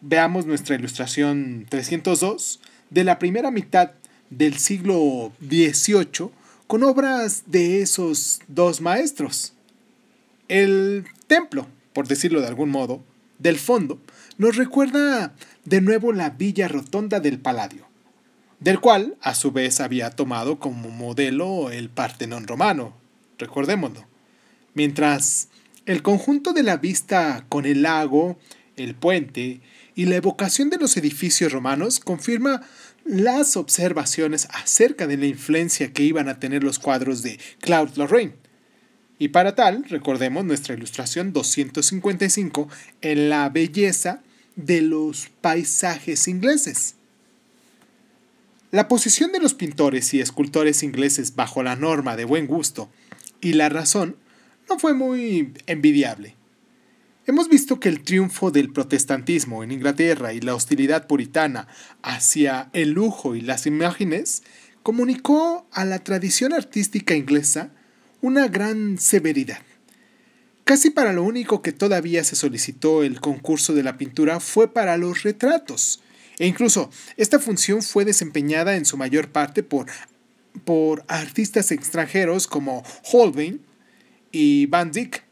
Veamos 0.00 0.44
nuestra 0.44 0.76
ilustración 0.76 1.66
302 1.68 2.60
de 2.90 3.04
la 3.04 3.18
primera 3.18 3.50
mitad 3.50 3.92
del 4.30 4.58
siglo 4.58 5.32
XVIII 5.40 6.30
con 6.66 6.82
obras 6.82 7.44
de 7.46 7.80
esos 7.80 8.40
dos 8.48 8.80
maestros. 8.80 9.54
El 10.48 11.06
templo, 11.26 11.66
por 11.92 12.08
decirlo 12.08 12.40
de 12.40 12.48
algún 12.48 12.70
modo, 12.70 13.02
del 13.38 13.58
fondo, 13.58 14.00
nos 14.38 14.56
recuerda 14.56 15.34
de 15.64 15.80
nuevo 15.80 16.12
la 16.12 16.30
villa 16.30 16.68
rotonda 16.68 17.18
del 17.18 17.40
Paladio, 17.40 17.88
del 18.60 18.80
cual 18.80 19.16
a 19.20 19.34
su 19.34 19.50
vez 19.50 19.80
había 19.80 20.10
tomado 20.10 20.60
como 20.60 20.90
modelo 20.90 21.70
el 21.70 21.90
Partenón 21.90 22.46
romano, 22.46 22.96
recordémoslo. 23.36 24.06
Mientras 24.74 25.48
el 25.86 26.02
conjunto 26.02 26.52
de 26.52 26.62
la 26.62 26.76
vista 26.76 27.44
con 27.48 27.66
el 27.66 27.82
lago, 27.82 28.38
el 28.76 28.94
puente 28.94 29.60
y 29.96 30.06
la 30.06 30.16
evocación 30.16 30.70
de 30.70 30.78
los 30.78 30.96
edificios 30.96 31.52
romanos 31.52 31.98
confirma 31.98 32.62
las 33.04 33.56
observaciones 33.56 34.46
acerca 34.52 35.08
de 35.08 35.16
la 35.16 35.26
influencia 35.26 35.92
que 35.92 36.04
iban 36.04 36.28
a 36.28 36.38
tener 36.38 36.62
los 36.62 36.78
cuadros 36.78 37.22
de 37.22 37.40
Claude 37.60 37.96
Lorraine. 37.96 38.34
Y 39.18 39.28
para 39.28 39.56
tal, 39.56 39.84
recordemos 39.88 40.44
nuestra 40.44 40.74
ilustración 40.74 41.32
255 41.32 42.68
en 43.00 43.30
la 43.30 43.48
belleza 43.48 44.22
de 44.58 44.82
los 44.82 45.30
paisajes 45.40 46.26
ingleses. 46.26 46.96
La 48.72 48.88
posición 48.88 49.30
de 49.30 49.38
los 49.38 49.54
pintores 49.54 50.12
y 50.12 50.20
escultores 50.20 50.82
ingleses 50.82 51.36
bajo 51.36 51.62
la 51.62 51.76
norma 51.76 52.16
de 52.16 52.24
buen 52.24 52.46
gusto 52.46 52.90
y 53.40 53.52
la 53.52 53.68
razón 53.68 54.16
no 54.68 54.78
fue 54.78 54.94
muy 54.94 55.54
envidiable. 55.66 56.34
Hemos 57.26 57.48
visto 57.48 57.78
que 57.78 57.88
el 57.88 58.02
triunfo 58.02 58.50
del 58.50 58.72
protestantismo 58.72 59.62
en 59.62 59.70
Inglaterra 59.70 60.32
y 60.32 60.40
la 60.40 60.56
hostilidad 60.56 61.06
puritana 61.06 61.68
hacia 62.02 62.68
el 62.72 62.90
lujo 62.90 63.36
y 63.36 63.42
las 63.42 63.66
imágenes 63.66 64.42
comunicó 64.82 65.68
a 65.70 65.84
la 65.84 66.00
tradición 66.00 66.52
artística 66.52 67.14
inglesa 67.14 67.70
una 68.22 68.48
gran 68.48 68.98
severidad. 68.98 69.67
Casi 70.68 70.90
para 70.90 71.14
lo 71.14 71.22
único 71.22 71.62
que 71.62 71.72
todavía 71.72 72.22
se 72.24 72.36
solicitó 72.36 73.02
el 73.02 73.22
concurso 73.22 73.72
de 73.72 73.82
la 73.82 73.96
pintura 73.96 74.38
fue 74.38 74.70
para 74.70 74.98
los 74.98 75.22
retratos, 75.22 76.02
e 76.38 76.46
incluso 76.46 76.90
esta 77.16 77.38
función 77.38 77.80
fue 77.80 78.04
desempeñada 78.04 78.76
en 78.76 78.84
su 78.84 78.98
mayor 78.98 79.30
parte 79.30 79.62
por, 79.62 79.86
por 80.66 81.06
artistas 81.08 81.70
extranjeros 81.70 82.46
como 82.46 82.84
Holbein 83.10 83.62
y 84.30 84.66
Van 84.66 84.92
Dyck, 84.92 85.24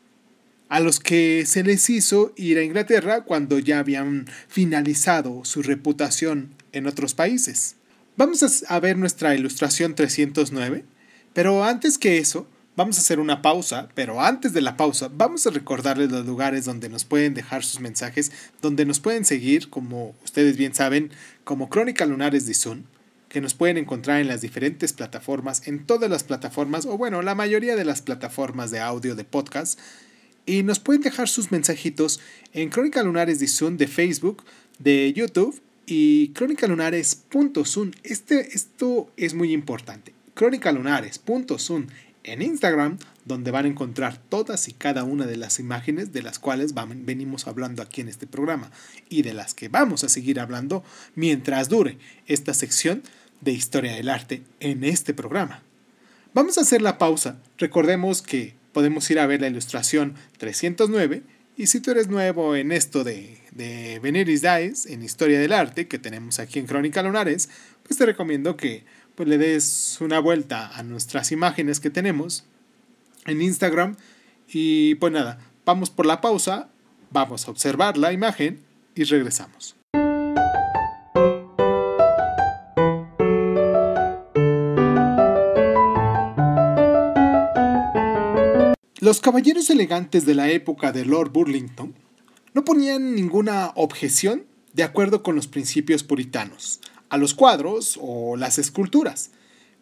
a 0.70 0.80
los 0.80 1.00
que 1.00 1.44
se 1.44 1.62
les 1.62 1.90
hizo 1.90 2.32
ir 2.36 2.56
a 2.56 2.62
Inglaterra 2.62 3.24
cuando 3.24 3.58
ya 3.58 3.80
habían 3.80 4.24
finalizado 4.48 5.44
su 5.44 5.60
reputación 5.60 6.54
en 6.72 6.86
otros 6.86 7.12
países. 7.12 7.76
Vamos 8.16 8.64
a 8.66 8.80
ver 8.80 8.96
nuestra 8.96 9.34
ilustración 9.34 9.94
309, 9.96 10.86
pero 11.34 11.62
antes 11.62 11.98
que 11.98 12.16
eso, 12.16 12.48
vamos 12.76 12.98
a 12.98 13.00
hacer 13.00 13.18
una 13.18 13.42
pausa, 13.42 13.88
pero 13.94 14.20
antes 14.20 14.52
de 14.52 14.60
la 14.60 14.76
pausa, 14.76 15.10
vamos 15.12 15.46
a 15.46 15.50
recordarles 15.50 16.12
los 16.12 16.26
lugares 16.26 16.64
donde 16.64 16.88
nos 16.88 17.04
pueden 17.04 17.34
dejar 17.34 17.64
sus 17.64 17.80
mensajes, 17.80 18.30
donde 18.62 18.84
nos 18.84 19.00
pueden 19.00 19.24
seguir, 19.24 19.70
como 19.70 20.14
ustedes 20.24 20.56
bien 20.56 20.74
saben, 20.74 21.10
como 21.44 21.68
Crónica 21.68 22.06
Lunares 22.06 22.46
de 22.46 22.54
Zoom, 22.54 22.82
que 23.28 23.40
nos 23.40 23.54
pueden 23.54 23.78
encontrar 23.78 24.20
en 24.20 24.28
las 24.28 24.42
diferentes 24.42 24.92
plataformas, 24.92 25.66
en 25.66 25.84
todas 25.84 26.08
las 26.08 26.22
plataformas, 26.22 26.86
o 26.86 26.96
bueno, 26.96 27.22
la 27.22 27.34
mayoría 27.34 27.76
de 27.76 27.84
las 27.84 28.02
plataformas 28.02 28.70
de 28.70 28.80
audio 28.80 29.16
de 29.16 29.24
podcast, 29.24 29.78
y 30.44 30.62
nos 30.62 30.78
pueden 30.78 31.02
dejar 31.02 31.28
sus 31.28 31.50
mensajitos 31.50 32.20
en 32.52 32.68
Crónica 32.68 33.02
Lunares 33.02 33.40
de 33.40 33.48
Zoom 33.48 33.76
de 33.78 33.88
Facebook, 33.88 34.44
de 34.78 35.12
YouTube 35.12 35.60
y 35.86 36.28
crónicalunares.zoom. 36.28 37.90
Este, 38.04 38.54
esto 38.54 39.10
es 39.16 39.34
muy 39.34 39.52
importante. 39.52 40.14
crónicalunares.zoom 40.34 41.86
en 42.26 42.42
Instagram, 42.42 42.98
donde 43.24 43.50
van 43.50 43.64
a 43.64 43.68
encontrar 43.68 44.18
todas 44.18 44.68
y 44.68 44.72
cada 44.72 45.04
una 45.04 45.26
de 45.26 45.36
las 45.36 45.58
imágenes 45.58 46.12
de 46.12 46.22
las 46.22 46.38
cuales 46.38 46.74
venimos 46.74 47.46
hablando 47.46 47.82
aquí 47.82 48.00
en 48.00 48.08
este 48.08 48.26
programa 48.26 48.70
y 49.08 49.22
de 49.22 49.32
las 49.32 49.54
que 49.54 49.68
vamos 49.68 50.04
a 50.04 50.08
seguir 50.08 50.40
hablando 50.40 50.84
mientras 51.14 51.68
dure 51.68 51.98
esta 52.26 52.52
sección 52.52 53.02
de 53.40 53.52
historia 53.52 53.94
del 53.94 54.08
arte 54.08 54.42
en 54.60 54.84
este 54.84 55.14
programa. 55.14 55.62
Vamos 56.34 56.58
a 56.58 56.62
hacer 56.62 56.82
la 56.82 56.98
pausa. 56.98 57.38
Recordemos 57.58 58.22
que 58.22 58.54
podemos 58.72 59.10
ir 59.10 59.18
a 59.18 59.26
ver 59.26 59.40
la 59.40 59.48
ilustración 59.48 60.14
309. 60.38 61.22
Y 61.56 61.68
si 61.68 61.80
tú 61.80 61.92
eres 61.92 62.08
nuevo 62.08 62.54
en 62.56 62.72
esto 62.72 63.04
de, 63.04 63.38
de 63.52 63.98
Veneris 64.00 64.42
Dies, 64.42 64.84
en 64.84 65.02
Historia 65.02 65.40
del 65.40 65.52
Arte, 65.52 65.88
que 65.88 65.98
tenemos 65.98 66.38
aquí 66.38 66.58
en 66.58 66.66
Crónica 66.66 67.02
Lunares, 67.02 67.48
pues 67.84 67.96
te 67.96 68.04
recomiendo 68.04 68.56
que 68.56 68.84
pues, 69.16 69.28
le 69.28 69.38
des 69.38 69.98
una 70.00 70.20
vuelta 70.20 70.76
a 70.76 70.82
nuestras 70.82 71.32
imágenes 71.32 71.80
que 71.80 71.90
tenemos 71.90 72.44
en 73.24 73.42
Instagram. 73.42 73.96
Y 74.48 74.94
pues 74.96 75.12
nada, 75.12 75.38
vamos 75.64 75.90
por 75.90 76.06
la 76.06 76.20
pausa, 76.20 76.68
vamos 77.10 77.48
a 77.48 77.50
observar 77.50 77.96
la 77.96 78.12
imagen 78.12 78.62
y 78.94 79.04
regresamos. 79.04 79.74
Los 89.00 89.20
caballeros 89.20 89.70
elegantes 89.70 90.26
de 90.26 90.34
la 90.34 90.50
época 90.50 90.92
de 90.92 91.04
Lord 91.04 91.30
Burlington 91.30 91.94
no 92.54 92.64
ponían 92.64 93.14
ninguna 93.14 93.72
objeción 93.76 94.46
de 94.72 94.82
acuerdo 94.82 95.22
con 95.22 95.36
los 95.36 95.46
principios 95.46 96.02
puritanos 96.02 96.80
a 97.08 97.16
los 97.16 97.34
cuadros 97.34 97.98
o 98.00 98.36
las 98.36 98.58
esculturas, 98.58 99.30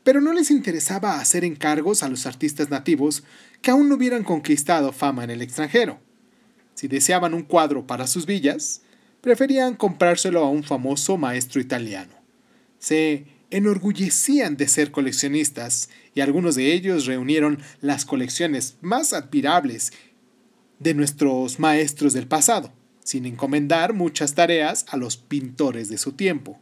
pero 0.02 0.20
no 0.20 0.32
les 0.32 0.50
interesaba 0.50 1.20
hacer 1.20 1.44
encargos 1.44 2.02
a 2.02 2.08
los 2.08 2.26
artistas 2.26 2.70
nativos 2.70 3.24
que 3.62 3.70
aún 3.70 3.88
no 3.88 3.94
hubieran 3.94 4.24
conquistado 4.24 4.92
fama 4.92 5.24
en 5.24 5.30
el 5.30 5.42
extranjero. 5.42 5.98
Si 6.74 6.88
deseaban 6.88 7.34
un 7.34 7.42
cuadro 7.42 7.86
para 7.86 8.06
sus 8.06 8.26
villas, 8.26 8.82
preferían 9.20 9.74
comprárselo 9.74 10.44
a 10.44 10.50
un 10.50 10.62
famoso 10.62 11.16
maestro 11.16 11.60
italiano. 11.60 12.12
Se 12.78 13.24
enorgullecían 13.50 14.56
de 14.56 14.68
ser 14.68 14.90
coleccionistas 14.90 15.88
y 16.14 16.20
algunos 16.20 16.56
de 16.56 16.72
ellos 16.72 17.06
reunieron 17.06 17.60
las 17.80 18.04
colecciones 18.04 18.76
más 18.82 19.12
admirables 19.12 19.92
de 20.80 20.92
nuestros 20.92 21.58
maestros 21.58 22.12
del 22.12 22.26
pasado, 22.26 22.72
sin 23.02 23.26
encomendar 23.26 23.94
muchas 23.94 24.34
tareas 24.34 24.84
a 24.88 24.96
los 24.96 25.16
pintores 25.16 25.88
de 25.88 25.98
su 25.98 26.12
tiempo. 26.12 26.60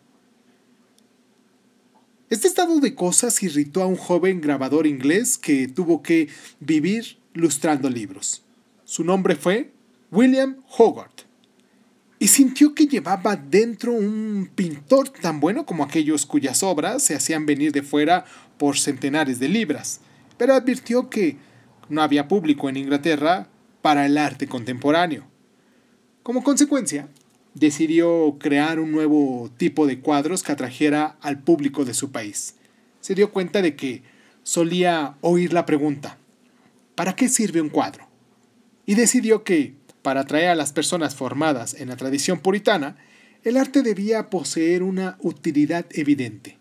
Este 2.32 2.48
estado 2.48 2.80
de 2.80 2.94
cosas 2.94 3.42
irritó 3.42 3.82
a 3.82 3.86
un 3.86 3.96
joven 3.96 4.40
grabador 4.40 4.86
inglés 4.86 5.36
que 5.36 5.68
tuvo 5.68 6.02
que 6.02 6.30
vivir 6.60 7.18
lustrando 7.34 7.90
libros. 7.90 8.42
Su 8.86 9.04
nombre 9.04 9.36
fue 9.36 9.70
William 10.10 10.56
Hogarth 10.78 11.26
y 12.18 12.28
sintió 12.28 12.74
que 12.74 12.86
llevaba 12.86 13.36
dentro 13.36 13.92
un 13.92 14.50
pintor 14.54 15.10
tan 15.10 15.40
bueno 15.40 15.66
como 15.66 15.84
aquellos 15.84 16.24
cuyas 16.24 16.62
obras 16.62 17.02
se 17.02 17.14
hacían 17.14 17.44
venir 17.44 17.70
de 17.70 17.82
fuera 17.82 18.24
por 18.56 18.78
centenares 18.78 19.38
de 19.38 19.50
libras, 19.50 20.00
pero 20.38 20.54
advirtió 20.54 21.10
que 21.10 21.36
no 21.90 22.00
había 22.00 22.28
público 22.28 22.70
en 22.70 22.78
Inglaterra 22.78 23.50
para 23.82 24.06
el 24.06 24.16
arte 24.16 24.48
contemporáneo. 24.48 25.26
Como 26.22 26.42
consecuencia, 26.42 27.10
decidió 27.54 28.36
crear 28.38 28.80
un 28.80 28.92
nuevo 28.92 29.50
tipo 29.56 29.86
de 29.86 30.00
cuadros 30.00 30.42
que 30.42 30.52
atrajera 30.52 31.16
al 31.20 31.42
público 31.42 31.84
de 31.84 31.94
su 31.94 32.10
país. 32.10 32.56
Se 33.00 33.14
dio 33.14 33.32
cuenta 33.32 33.62
de 33.62 33.76
que 33.76 34.02
solía 34.42 35.16
oír 35.20 35.52
la 35.52 35.66
pregunta, 35.66 36.18
¿para 36.94 37.14
qué 37.14 37.28
sirve 37.28 37.60
un 37.60 37.68
cuadro? 37.68 38.08
Y 38.86 38.94
decidió 38.94 39.44
que 39.44 39.74
para 40.02 40.22
atraer 40.22 40.48
a 40.48 40.54
las 40.54 40.72
personas 40.72 41.14
formadas 41.14 41.74
en 41.74 41.88
la 41.88 41.96
tradición 41.96 42.40
puritana, 42.40 42.96
el 43.44 43.56
arte 43.56 43.82
debía 43.82 44.30
poseer 44.30 44.82
una 44.82 45.16
utilidad 45.20 45.86
evidente. 45.90 46.58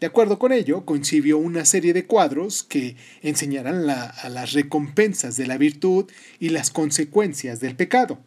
De 0.00 0.06
acuerdo 0.06 0.38
con 0.38 0.52
ello, 0.52 0.84
concibió 0.84 1.38
una 1.38 1.64
serie 1.64 1.92
de 1.92 2.06
cuadros 2.06 2.64
que 2.64 2.96
enseñaran 3.20 3.88
a 3.88 4.28
las 4.28 4.52
recompensas 4.52 5.36
de 5.36 5.46
la 5.46 5.58
virtud 5.58 6.10
y 6.40 6.48
las 6.48 6.70
consecuencias 6.70 7.60
del 7.60 7.76
pecado. 7.76 8.18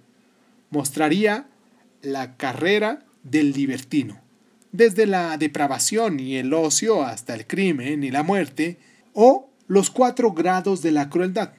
Mostraría 0.70 1.48
la 2.06 2.38
carrera 2.38 3.06
del 3.24 3.52
libertino, 3.52 4.22
desde 4.72 5.06
la 5.06 5.38
depravación 5.38 6.20
y 6.20 6.36
el 6.36 6.54
ocio 6.54 7.04
hasta 7.04 7.34
el 7.34 7.48
crimen 7.48 8.04
y 8.04 8.12
la 8.12 8.24
muerte, 8.24 8.78
o 9.14 9.50
los 9.68 9.90
cuatro 9.90 10.32
grados 10.32 10.82
de 10.82 10.92
la 10.92 11.10
crueldad, 11.10 11.54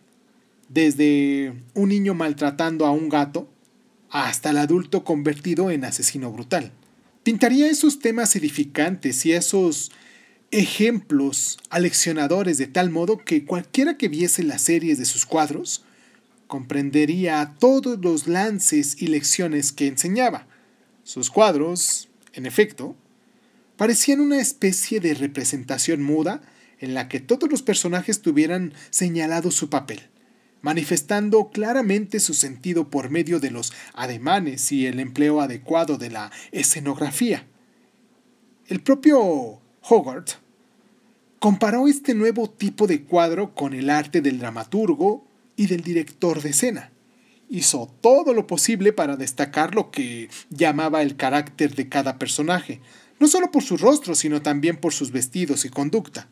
desde 0.68 1.54
un 1.74 1.88
niño 1.88 2.14
maltratando 2.14 2.86
a 2.86 2.90
un 2.90 3.08
gato 3.08 3.48
hasta 4.10 4.50
el 4.50 4.58
adulto 4.58 5.04
convertido 5.04 5.70
en 5.70 5.84
asesino 5.84 6.30
brutal. 6.30 6.72
Pintaría 7.22 7.68
esos 7.68 7.98
temas 7.98 8.36
edificantes 8.36 9.26
y 9.26 9.32
esos 9.32 9.90
ejemplos 10.52 11.58
aleccionadores 11.70 12.56
de 12.58 12.68
tal 12.68 12.90
modo 12.90 13.18
que 13.18 13.44
cualquiera 13.44 13.96
que 13.96 14.08
viese 14.08 14.44
las 14.44 14.62
series 14.62 14.98
de 14.98 15.04
sus 15.04 15.26
cuadros 15.26 15.84
comprendería 16.46 17.54
todos 17.58 17.98
los 18.00 18.26
lances 18.26 19.00
y 19.00 19.08
lecciones 19.08 19.72
que 19.72 19.86
enseñaba. 19.86 20.46
Sus 21.02 21.30
cuadros, 21.30 22.08
en 22.32 22.46
efecto, 22.46 22.96
parecían 23.76 24.20
una 24.20 24.40
especie 24.40 25.00
de 25.00 25.14
representación 25.14 26.02
muda 26.02 26.42
en 26.78 26.94
la 26.94 27.08
que 27.08 27.20
todos 27.20 27.50
los 27.50 27.62
personajes 27.62 28.22
tuvieran 28.22 28.74
señalado 28.90 29.50
su 29.50 29.70
papel, 29.70 30.02
manifestando 30.62 31.50
claramente 31.50 32.20
su 32.20 32.34
sentido 32.34 32.90
por 32.90 33.10
medio 33.10 33.40
de 33.40 33.50
los 33.50 33.72
ademanes 33.94 34.72
y 34.72 34.86
el 34.86 35.00
empleo 35.00 35.40
adecuado 35.40 35.96
de 35.96 36.10
la 36.10 36.30
escenografía. 36.52 37.46
El 38.66 38.80
propio 38.80 39.60
Hogarth 39.82 40.32
comparó 41.38 41.86
este 41.86 42.14
nuevo 42.14 42.50
tipo 42.50 42.86
de 42.86 43.04
cuadro 43.04 43.54
con 43.54 43.72
el 43.74 43.90
arte 43.90 44.20
del 44.20 44.38
dramaturgo 44.38 45.25
y 45.56 45.66
del 45.66 45.82
director 45.82 46.42
de 46.42 46.50
escena. 46.50 46.92
Hizo 47.48 47.92
todo 48.00 48.34
lo 48.34 48.46
posible 48.46 48.92
para 48.92 49.16
destacar 49.16 49.74
lo 49.74 49.90
que 49.90 50.28
llamaba 50.50 51.02
el 51.02 51.16
carácter 51.16 51.74
de 51.74 51.88
cada 51.88 52.18
personaje, 52.18 52.80
no 53.18 53.28
solo 53.28 53.50
por 53.50 53.62
su 53.62 53.76
rostro, 53.76 54.14
sino 54.14 54.42
también 54.42 54.76
por 54.76 54.92
sus 54.92 55.10
vestidos 55.10 55.64
y 55.64 55.70
conducta. 55.70 56.28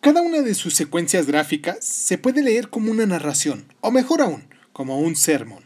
Cada 0.00 0.22
una 0.22 0.40
de 0.40 0.54
sus 0.54 0.74
secuencias 0.74 1.26
gráficas 1.26 1.84
se 1.84 2.16
puede 2.16 2.42
leer 2.42 2.70
como 2.70 2.90
una 2.90 3.06
narración, 3.06 3.66
o 3.80 3.90
mejor 3.90 4.22
aún, 4.22 4.44
como 4.72 4.98
un 4.98 5.14
sermón. 5.14 5.64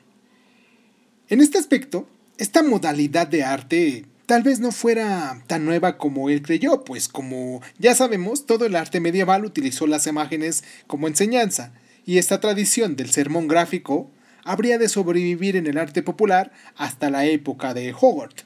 En 1.28 1.40
este 1.40 1.56
aspecto, 1.56 2.08
esta 2.36 2.62
modalidad 2.62 3.28
de 3.28 3.44
arte 3.44 4.06
tal 4.26 4.42
vez 4.42 4.58
no 4.58 4.72
fuera 4.72 5.42
tan 5.46 5.64
nueva 5.64 5.98
como 5.98 6.30
él 6.30 6.42
creyó, 6.42 6.82
pues 6.84 7.08
como 7.08 7.62
ya 7.78 7.94
sabemos, 7.94 8.46
todo 8.46 8.66
el 8.66 8.74
arte 8.74 9.00
medieval 9.00 9.44
utilizó 9.44 9.86
las 9.86 10.06
imágenes 10.06 10.64
como 10.86 11.06
enseñanza, 11.06 11.72
y 12.06 12.18
esta 12.18 12.40
tradición 12.40 12.96
del 12.96 13.10
sermón 13.10 13.48
gráfico 13.48 14.10
habría 14.44 14.78
de 14.78 14.88
sobrevivir 14.88 15.56
en 15.56 15.66
el 15.66 15.78
arte 15.78 16.02
popular 16.02 16.52
hasta 16.76 17.10
la 17.10 17.26
época 17.26 17.74
de 17.74 17.94
Hogarth. 17.98 18.44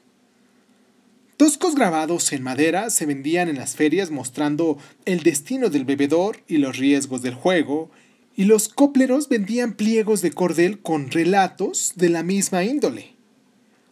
Toscos 1.37 1.75
grabados 1.75 2.33
en 2.33 2.43
madera 2.43 2.91
se 2.91 3.07
vendían 3.07 3.49
en 3.49 3.59
las 3.59 3.77
ferias 3.77 4.11
mostrando 4.11 4.79
el 5.05 5.23
destino 5.23 5.71
del 5.71 5.85
bebedor 5.85 6.43
y 6.49 6.59
los 6.59 6.77
riesgos 6.79 7.23
del 7.23 7.35
juego, 7.35 7.91
y 8.35 8.45
los 8.45 8.69
copleros 8.69 9.29
vendían 9.29 9.75
pliegos 9.75 10.23
de 10.23 10.31
cordel 10.31 10.81
con 10.81 11.11
relatos 11.11 11.93
de 11.97 12.09
la 12.09 12.23
misma 12.23 12.65
índole. 12.65 13.15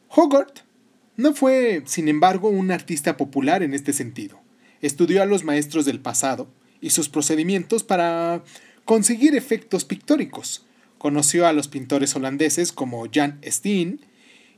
Hogarth 0.08 0.60
no 1.16 1.34
fue, 1.34 1.82
sin 1.86 2.08
embargo, 2.08 2.48
un 2.48 2.70
artista 2.70 3.16
popular 3.16 3.62
en 3.62 3.74
este 3.74 3.92
sentido. 3.92 4.40
Estudió 4.82 5.22
a 5.22 5.26
los 5.26 5.44
maestros 5.44 5.84
del 5.84 6.00
pasado 6.00 6.48
y 6.80 6.90
sus 6.90 7.08
procedimientos 7.08 7.82
para 7.84 8.42
conseguir 8.86 9.34
efectos 9.34 9.84
pictóricos. 9.84 10.64
Conoció 10.96 11.46
a 11.46 11.52
los 11.52 11.68
pintores 11.68 12.16
holandeses 12.16 12.72
como 12.72 13.06
Jan 13.12 13.38
Steen 13.44 14.00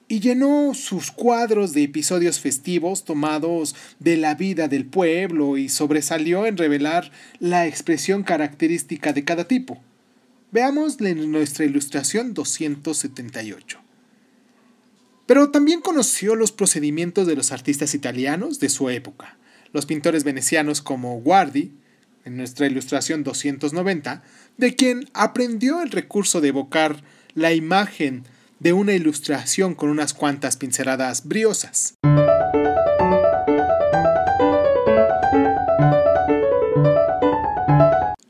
y 0.07 0.21
llenó 0.21 0.73
sus 0.75 1.11
cuadros 1.11 1.73
de 1.73 1.83
episodios 1.83 2.39
festivos 2.39 3.05
tomados 3.05 3.75
de 3.99 4.17
la 4.17 4.35
vida 4.35 4.69
del 4.69 4.87
pueblo 4.87 5.59
y 5.59 5.69
sobresalió 5.69 6.47
en 6.47 6.57
revelar 6.57 7.11
la 7.41 7.67
expresión 7.67 8.23
característica 8.23 9.13
de 9.13 9.25
cada 9.25 9.49
tipo. 9.49 9.83
Veamos 10.53 11.01
nuestra 11.01 11.65
ilustración 11.65 12.33
278. 12.33 13.81
Pero 15.27 15.51
también 15.51 15.81
conoció 15.81 16.35
los 16.37 16.53
procedimientos 16.53 17.27
de 17.27 17.37
los 17.37 17.53
artistas 17.53 17.95
italianos 17.95 18.61
de 18.61 18.71
su 18.71 18.89
época, 18.89 19.37
los 19.73 19.85
pintores 19.85 20.25
venecianos 20.25 20.81
como 20.81 21.21
Guardi, 21.21 21.73
en 22.29 22.37
nuestra 22.37 22.67
ilustración 22.67 23.25
290, 23.25 24.23
de 24.57 24.77
quien 24.77 25.09
aprendió 25.15 25.83
el 25.83 25.91
recurso 25.91 26.41
de 26.41 26.49
evocar 26.49 27.03
la 27.35 27.53
imagen 27.53 28.25
de 28.61 28.73
una 28.73 28.93
ilustración 28.93 29.75
con 29.75 29.89
unas 29.89 30.15
cuantas 30.15 30.57
pinceladas 30.57 31.27
briosas. 31.27 31.95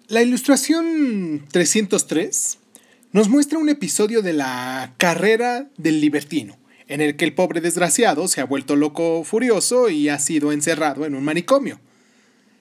La 0.07 0.23
ilustración 0.23 1.45
303 1.51 2.59
nos 3.13 3.29
muestra 3.29 3.59
un 3.59 3.69
episodio 3.69 4.23
de 4.23 4.33
la 4.33 4.95
carrera 4.97 5.69
del 5.77 6.01
libertino, 6.01 6.57
en 6.87 7.01
el 7.01 7.17
que 7.17 7.25
el 7.25 7.35
pobre 7.35 7.61
desgraciado 7.61 8.29
se 8.29 8.41
ha 8.41 8.45
vuelto 8.45 8.77
loco 8.77 9.25
furioso 9.25 9.91
y 9.91 10.09
ha 10.09 10.19
sido 10.19 10.53
encerrado 10.53 11.05
en 11.05 11.15
un 11.15 11.25
manicomio. 11.25 11.81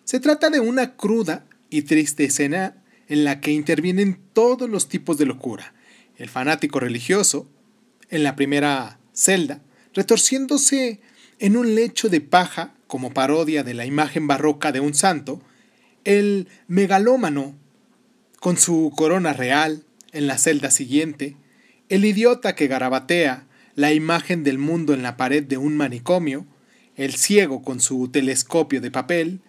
Se 0.08 0.22
trata 0.22 0.50
de 0.50 0.62
una 0.62 0.96
cruda 0.96 1.46
y 1.70 1.82
triste 1.82 2.24
escena 2.24 2.82
en 3.10 3.26
la 3.26 3.42
que 3.42 3.52
intervienen 3.52 4.18
todos 4.32 4.70
los 4.70 4.88
tipos 4.88 5.18
de 5.18 5.26
locura, 5.26 5.74
el 6.16 6.30
fanático 6.30 6.80
religioso, 6.80 7.50
en 8.10 8.24
la 8.24 8.38
primera 8.38 9.02
celda, 9.12 9.62
retorciéndose 9.94 11.02
en 11.40 11.58
un 11.58 11.76
lecho 11.76 12.08
de 12.08 12.22
paja 12.22 12.74
como 12.88 13.14
parodia 13.14 13.66
de 13.66 13.74
la 13.74 13.86
imagen 13.86 14.28
barroca 14.28 14.72
de 14.72 14.80
un 14.80 14.94
santo, 14.94 15.42
el 16.06 16.48
megalómano 16.70 17.58
con 18.40 18.56
su 18.56 18.94
corona 18.96 19.34
real 19.34 19.84
en 20.14 20.26
la 20.28 20.38
celda 20.38 20.72
siguiente, 20.72 21.36
el 21.90 22.06
idiota 22.06 22.56
que 22.56 22.68
garabatea 22.68 23.46
la 23.76 23.92
imagen 23.92 24.46
del 24.46 24.58
mundo 24.58 24.94
en 24.94 25.04
la 25.04 25.18
pared 25.18 25.44
de 25.44 25.58
un 25.58 25.76
manicomio, 25.76 26.46
el 26.96 27.16
ciego 27.16 27.62
con 27.62 27.82
su 27.82 28.08
telescopio 28.08 28.80
de 28.80 28.90
papel, 28.90 29.42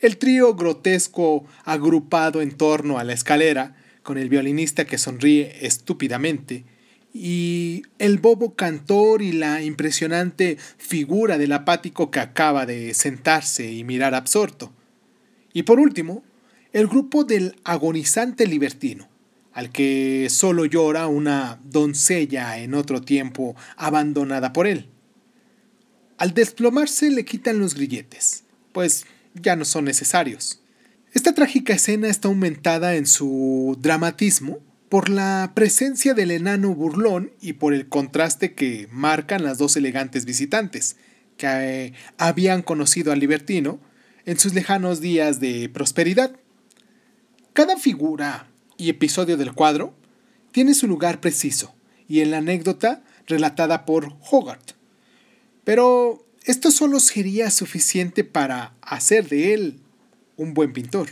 el 0.00 0.16
trío 0.18 0.54
grotesco 0.54 1.44
agrupado 1.64 2.40
en 2.40 2.52
torno 2.52 2.98
a 2.98 3.04
la 3.04 3.12
escalera, 3.12 3.76
con 4.02 4.18
el 4.18 4.28
violinista 4.28 4.84
que 4.84 4.98
sonríe 4.98 5.66
estúpidamente, 5.66 6.64
y 7.12 7.82
el 7.98 8.18
bobo 8.18 8.54
cantor 8.54 9.22
y 9.22 9.32
la 9.32 9.62
impresionante 9.62 10.56
figura 10.76 11.38
del 11.38 11.52
apático 11.52 12.10
que 12.10 12.20
acaba 12.20 12.66
de 12.66 12.94
sentarse 12.94 13.72
y 13.72 13.82
mirar 13.84 14.14
absorto. 14.14 14.72
Y 15.52 15.64
por 15.64 15.80
último, 15.80 16.22
el 16.72 16.86
grupo 16.86 17.24
del 17.24 17.56
agonizante 17.64 18.46
libertino, 18.46 19.08
al 19.52 19.70
que 19.70 20.28
solo 20.30 20.64
llora 20.66 21.08
una 21.08 21.58
doncella 21.64 22.58
en 22.58 22.74
otro 22.74 23.00
tiempo 23.00 23.56
abandonada 23.76 24.52
por 24.52 24.66
él. 24.66 24.88
Al 26.18 26.34
desplomarse 26.34 27.10
le 27.10 27.24
quitan 27.24 27.58
los 27.58 27.74
grilletes, 27.74 28.44
pues 28.72 29.06
ya 29.40 29.56
no 29.56 29.64
son 29.64 29.84
necesarios. 29.84 30.62
Esta 31.12 31.34
trágica 31.34 31.72
escena 31.72 32.08
está 32.08 32.28
aumentada 32.28 32.96
en 32.96 33.06
su 33.06 33.76
dramatismo 33.80 34.58
por 34.88 35.08
la 35.08 35.52
presencia 35.54 36.14
del 36.14 36.30
enano 36.30 36.74
burlón 36.74 37.32
y 37.40 37.54
por 37.54 37.74
el 37.74 37.88
contraste 37.88 38.54
que 38.54 38.88
marcan 38.90 39.42
las 39.42 39.58
dos 39.58 39.76
elegantes 39.76 40.24
visitantes, 40.24 40.96
que 41.36 41.46
eh, 41.46 41.92
habían 42.18 42.62
conocido 42.62 43.12
al 43.12 43.20
libertino 43.20 43.80
en 44.24 44.38
sus 44.38 44.54
lejanos 44.54 45.00
días 45.00 45.40
de 45.40 45.68
prosperidad. 45.68 46.32
Cada 47.52 47.76
figura 47.76 48.48
y 48.76 48.90
episodio 48.90 49.36
del 49.36 49.54
cuadro 49.54 49.94
tiene 50.52 50.74
su 50.74 50.86
lugar 50.86 51.20
preciso 51.20 51.74
y 52.08 52.20
en 52.20 52.30
la 52.30 52.38
anécdota 52.38 53.02
relatada 53.26 53.84
por 53.84 54.14
Hogarth. 54.30 54.72
Pero 55.64 56.26
esto 56.48 56.70
solo 56.70 56.98
sería 56.98 57.50
suficiente 57.50 58.24
para 58.24 58.72
hacer 58.80 59.28
de 59.28 59.52
él 59.52 59.80
un 60.38 60.54
buen 60.54 60.72
pintor. 60.72 61.10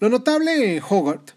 Lo 0.00 0.08
notable 0.08 0.74
en 0.74 0.82
Hogarth 0.82 1.32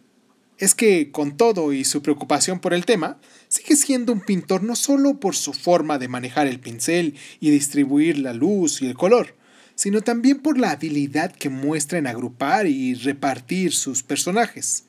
es 0.58 0.76
que, 0.76 1.12
con 1.12 1.36
todo 1.36 1.74
y 1.74 1.84
su 1.84 2.02
preocupación 2.02 2.62
por 2.62 2.74
el 2.74 2.86
tema, 2.86 3.20
sigue 3.50 3.76
siendo 3.76 4.14
un 4.14 4.22
pintor 4.22 4.64
no 4.64 4.78
solo 4.78 5.20
por 5.20 5.36
su 5.36 5.52
forma 5.52 5.98
de 5.98 6.08
manejar 6.08 6.48
el 6.48 6.62
pincel 6.62 7.16
y 7.42 7.50
distribuir 7.50 8.18
la 8.18 8.34
luz 8.34 8.82
y 8.82 8.88
el 8.88 8.94
color, 8.94 9.36
sino 9.76 10.00
también 10.00 10.40
por 10.40 10.58
la 10.58 10.72
habilidad 10.72 11.34
que 11.34 11.50
muestra 11.50 11.98
en 11.98 12.08
agrupar 12.08 12.66
y 12.66 12.94
repartir 12.94 13.74
sus 13.74 14.04
personajes. 14.04 14.86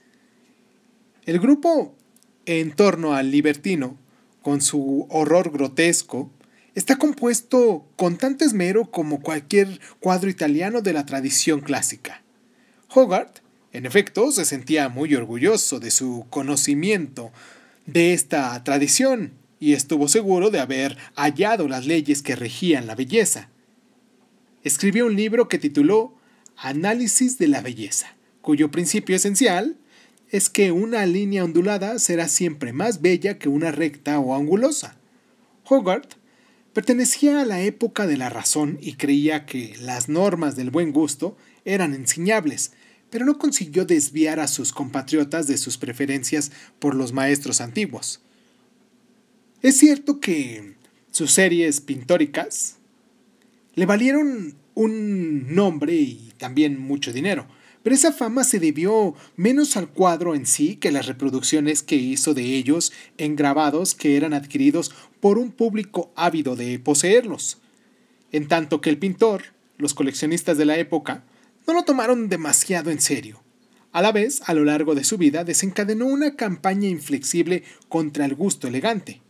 El 1.25 1.40
grupo 1.40 1.97
en 2.45 2.71
torno 2.71 3.14
al 3.14 3.33
libertino, 3.33 3.99
con 4.42 4.61
su 4.61 5.09
horror 5.11 5.51
grotesco, 5.51 6.31
está 6.76 6.96
compuesto 6.96 7.84
con 7.96 8.16
tanto 8.16 8.44
esmero 8.44 8.92
como 8.92 9.20
cualquier 9.20 9.80
cuadro 9.98 10.30
italiano 10.30 10.80
de 10.80 10.92
la 10.92 11.04
tradición 11.04 11.60
clásica. 11.60 12.22
Hogarth 12.94 13.40
en 13.76 13.84
efecto, 13.84 14.30
se 14.32 14.46
sentía 14.46 14.88
muy 14.88 15.14
orgulloso 15.14 15.80
de 15.80 15.90
su 15.90 16.24
conocimiento 16.30 17.30
de 17.84 18.14
esta 18.14 18.64
tradición 18.64 19.32
y 19.60 19.74
estuvo 19.74 20.08
seguro 20.08 20.48
de 20.48 20.60
haber 20.60 20.96
hallado 21.14 21.68
las 21.68 21.84
leyes 21.84 22.22
que 22.22 22.36
regían 22.36 22.86
la 22.86 22.94
belleza. 22.94 23.50
Escribió 24.64 25.04
un 25.04 25.14
libro 25.14 25.48
que 25.48 25.58
tituló 25.58 26.14
Análisis 26.56 27.36
de 27.36 27.48
la 27.48 27.60
Belleza, 27.60 28.16
cuyo 28.40 28.70
principio 28.70 29.14
esencial 29.14 29.76
es 30.30 30.48
que 30.48 30.72
una 30.72 31.04
línea 31.04 31.44
ondulada 31.44 31.98
será 31.98 32.28
siempre 32.28 32.72
más 32.72 33.02
bella 33.02 33.38
que 33.38 33.50
una 33.50 33.72
recta 33.72 34.18
o 34.20 34.34
angulosa. 34.34 34.96
Hogarth 35.68 36.15
pertenecía 36.76 37.40
a 37.40 37.46
la 37.46 37.62
época 37.62 38.06
de 38.06 38.18
la 38.18 38.28
razón 38.28 38.76
y 38.82 38.96
creía 38.96 39.46
que 39.46 39.74
las 39.80 40.10
normas 40.10 40.56
del 40.56 40.70
buen 40.70 40.92
gusto 40.92 41.34
eran 41.64 41.94
enseñables, 41.94 42.72
pero 43.08 43.24
no 43.24 43.38
consiguió 43.38 43.86
desviar 43.86 44.40
a 44.40 44.46
sus 44.46 44.72
compatriotas 44.72 45.46
de 45.46 45.56
sus 45.56 45.78
preferencias 45.78 46.52
por 46.78 46.94
los 46.94 47.14
maestros 47.14 47.62
antiguos. 47.62 48.20
Es 49.62 49.78
cierto 49.78 50.20
que 50.20 50.74
sus 51.10 51.32
series 51.32 51.80
pintóricas 51.80 52.76
le 53.74 53.86
valieron 53.86 54.54
un 54.74 55.54
nombre 55.54 55.94
y 55.94 56.34
también 56.36 56.78
mucho 56.78 57.10
dinero, 57.10 57.46
pero 57.87 57.94
esa 57.94 58.11
fama 58.11 58.42
se 58.42 58.59
debió 58.59 59.14
menos 59.37 59.77
al 59.77 59.88
cuadro 59.88 60.35
en 60.35 60.44
sí 60.44 60.75
que 60.75 60.90
las 60.90 61.07
reproducciones 61.07 61.85
que 61.85 61.94
hizo 61.94 62.35
de 62.35 62.42
ellos 62.42 62.92
en 63.16 63.37
grabados 63.37 63.94
que 63.94 64.16
eran 64.16 64.35
adquiridos 64.35 64.92
por 65.20 65.38
un 65.38 65.53
público 65.53 66.11
ávido 66.16 66.57
de 66.57 66.81
poseerlos. 66.81 67.59
En 68.33 68.49
tanto 68.49 68.81
que 68.81 68.90
el 68.90 68.99
pintor, 68.99 69.55
los 69.79 69.94
coleccionistas 69.94 70.59
de 70.59 70.64
la 70.64 70.77
época, 70.79 71.22
no 71.64 71.75
lo 71.75 71.85
tomaron 71.85 72.29
demasiado 72.29 72.90
en 72.90 73.01
serio. 73.01 73.40
A 73.92 74.03
la 74.03 74.11
vez, 74.11 74.42
a 74.46 74.53
lo 74.53 74.64
largo 74.64 74.96
de 74.96 75.05
su 75.05 75.16
vida, 75.16 75.44
desencadenó 75.44 76.07
una 76.07 76.35
campaña 76.35 76.88
inflexible 76.88 77.62
contra 77.88 78.25
el 78.25 78.35
gusto 78.35 78.66
elegante. 78.66 79.22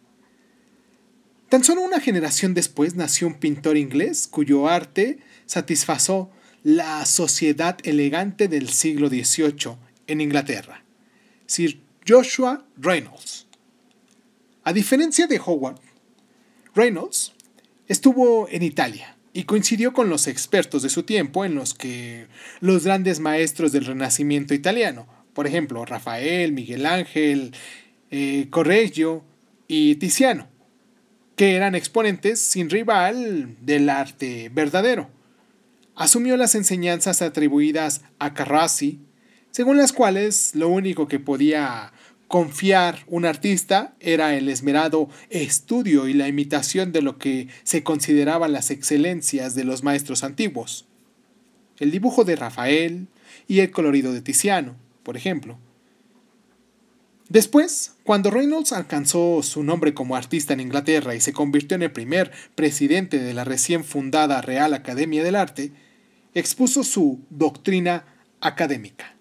Tan 1.51 1.62
solo 1.62 1.83
una 1.83 2.01
generación 2.01 2.55
después 2.55 2.95
nació 2.95 3.27
un 3.27 3.35
pintor 3.35 3.77
inglés 3.77 4.27
cuyo 4.27 4.66
arte 4.66 5.19
satisfazó 5.45 6.31
la 6.66 7.07
sociedad 7.07 7.79
elegante 7.85 8.48
del 8.48 8.70
siglo 8.70 9.09
XVIII 9.09 9.76
en 10.09 10.20
Inglaterra, 10.20 10.83
Sir 11.46 11.79
Joshua 12.05 12.66
Reynolds. 12.76 13.46
A 14.64 14.72
diferencia 14.72 15.29
de 15.29 15.38
Howard, 15.38 15.79
Reynolds 16.74 17.35
estuvo 17.87 18.48
en 18.50 18.64
Italia 18.64 19.16
y 19.33 19.44
coincidió 19.44 19.92
con 19.92 20.09
los 20.09 20.26
expertos 20.26 20.83
de 20.83 20.88
su 20.88 21.05
tiempo 21.05 21.44
en 21.44 21.55
los 21.55 21.72
que 21.72 22.26
los 22.59 22.83
grandes 22.83 23.20
maestros 23.20 23.70
del 23.70 23.85
Renacimiento 23.85 24.52
italiano, 24.52 25.07
por 25.35 25.46
ejemplo, 25.46 25.85
Rafael, 25.85 26.50
Miguel 26.50 26.85
Ángel, 26.85 27.55
eh, 28.11 28.48
Correggio 28.50 29.22
y 29.68 29.94
Tiziano, 29.94 30.48
que 31.37 31.55
eran 31.55 31.76
exponentes 31.76 32.40
sin 32.40 32.70
rival 32.70 33.55
del 33.61 33.88
arte 33.88 34.50
verdadero 34.52 35.14
asumió 35.96 36.37
las 36.37 36.54
enseñanzas 36.54 37.22
atribuidas 37.22 38.02
a 38.18 38.35
Carrassi, 38.35 39.00
según 39.50 39.78
las 39.78 39.92
cuales 39.92 40.54
lo 40.54 40.68
único 40.68 41.09
que 41.09 41.18
podía 41.18 41.92
confiar 42.28 43.04
un 43.06 43.24
artista 43.24 43.94
era 44.00 44.37
el 44.37 44.48
esmerado 44.48 45.09
estudio 45.30 46.09
y 46.09 46.12
la 46.12 46.28
imitación 46.28 46.92
de 46.92 47.02
lo 47.02 47.18
que 47.18 47.48
se 47.62 47.82
consideraban 47.82 48.52
las 48.52 48.70
excelencias 48.70 49.54
de 49.54 49.64
los 49.64 49.82
maestros 49.82 50.22
antiguos. 50.22 50.87
El 51.78 51.90
dibujo 51.90 52.24
de 52.24 52.37
Rafael 52.37 53.06
y 53.48 53.61
el 53.61 53.70
colorido 53.70 54.12
de 54.12 54.20
Tiziano, 54.20 54.76
por 55.02 55.16
ejemplo. 55.16 55.59
Después, 57.28 57.94
cuando 58.04 58.30
Reynolds 58.30 58.72
alcanzó 58.72 59.42
su 59.42 59.64
nombre 59.64 59.94
como 59.94 60.14
artista 60.14 60.52
en 60.52 60.61
Inglaterra 60.61 61.14
y 61.14 61.20
se 61.20 61.32
convirtió 61.32 61.74
en 61.74 61.82
el 61.82 61.92
primer 61.92 62.30
presidente 62.54 63.18
de 63.18 63.35
la 63.35 63.44
recién 63.44 63.82
fundada 63.85 64.42
Real 64.42 64.74
Academia 64.74 65.24
del 65.24 65.35
Arte, 65.35 65.72
expuso 66.37 66.85
su 66.85 67.20
doctrina 67.31 68.05
académica 68.40 69.16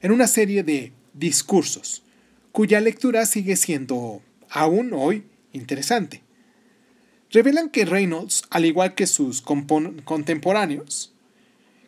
en 0.00 0.12
una 0.12 0.28
serie 0.28 0.62
de 0.62 0.92
discursos, 1.12 2.04
cuya 2.52 2.80
lectura 2.80 3.26
sigue 3.26 3.56
siendo 3.56 4.22
aún 4.50 4.92
hoy 4.92 5.24
interesante. 5.52 6.22
Revelan 7.30 7.70
que 7.70 7.84
Reynolds, 7.84 8.44
al 8.50 8.66
igual 8.66 8.94
que 8.94 9.08
sus 9.08 9.42
contemporáneos, 9.42 11.12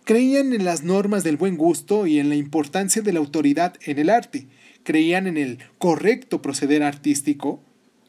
creían 0.02 0.52
en 0.52 0.64
las 0.64 0.83
normas 0.83 1.22
del 1.22 1.37
buen 1.37 1.57
gusto 1.57 2.09
y 2.09 2.18
en 2.18 2.29
la 2.29 2.35
importancia 2.35 3.02
de 3.02 3.12
la 3.12 3.20
autoridad 3.20 3.74
en 3.83 4.00
el 4.00 4.11
arte, 4.11 4.48
creían 4.83 5.29
en 5.29 5.37
el 5.37 5.59
correcto 5.79 6.42
proceder 6.42 6.83
artístico, 6.83 7.61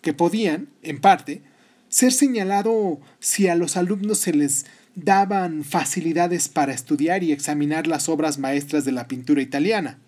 que 0.02 0.14
podían, 0.14 0.70
en 0.82 1.02
parte, 1.02 1.44
ser 1.90 2.12
señalado 2.12 3.00
si 3.20 3.48
a 3.48 3.54
los 3.54 3.78
alumnos 3.78 4.18
se 4.18 4.34
les 4.34 4.66
daban 4.98 5.64
facilidades 5.64 6.50
para 6.50 6.74
estudiar 6.74 7.24
y 7.24 7.32
examinar 7.32 7.86
las 7.86 8.10
obras 8.10 8.40
maestras 8.40 8.84
de 8.84 8.92
la 8.92 9.08
pintura 9.08 9.44
italiana. 9.44 10.00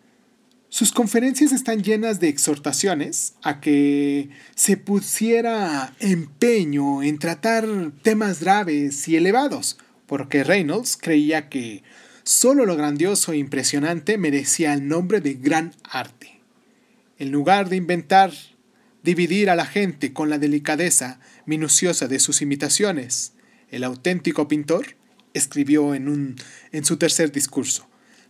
Sus 0.69 0.91
conferencias 0.91 1.51
están 1.51 1.83
llenas 1.83 2.19
de 2.19 2.27
exhortaciones 2.27 3.35
a 3.43 3.59
que 3.59 4.29
se 4.55 4.77
pusiera 4.77 5.93
empeño 5.99 7.03
en 7.03 7.19
tratar 7.19 7.65
temas 8.01 8.41
graves 8.41 9.07
y 9.07 9.15
elevados, 9.15 9.77
porque 10.07 10.43
Reynolds 10.43 10.97
creía 10.99 11.49
que 11.49 11.83
solo 12.23 12.65
lo 12.65 12.75
grandioso 12.75 13.31
e 13.31 13.37
impresionante 13.37 14.17
merecía 14.17 14.73
el 14.73 14.87
nombre 14.87 15.21
de 15.21 15.35
gran 15.35 15.73
arte. 15.83 16.39
En 17.19 17.31
lugar 17.31 17.69
de 17.69 17.75
inventar, 17.75 18.31
dividir 19.03 19.51
a 19.51 19.55
la 19.55 19.65
gente 19.65 20.13
con 20.13 20.31
la 20.31 20.39
delicadeza 20.39 21.19
minuciosa 21.45 22.07
de 22.07 22.19
sus 22.19 22.41
imitaciones, 22.41 23.33
el 23.71 23.83
auténtico 23.83 24.47
pintor, 24.47 24.95
escribió 25.33 25.93
en, 25.93 26.07
un, 26.07 26.35
en 26.71 26.85
su 26.85 26.97
tercer 26.97 27.31
discurso, 27.31 27.87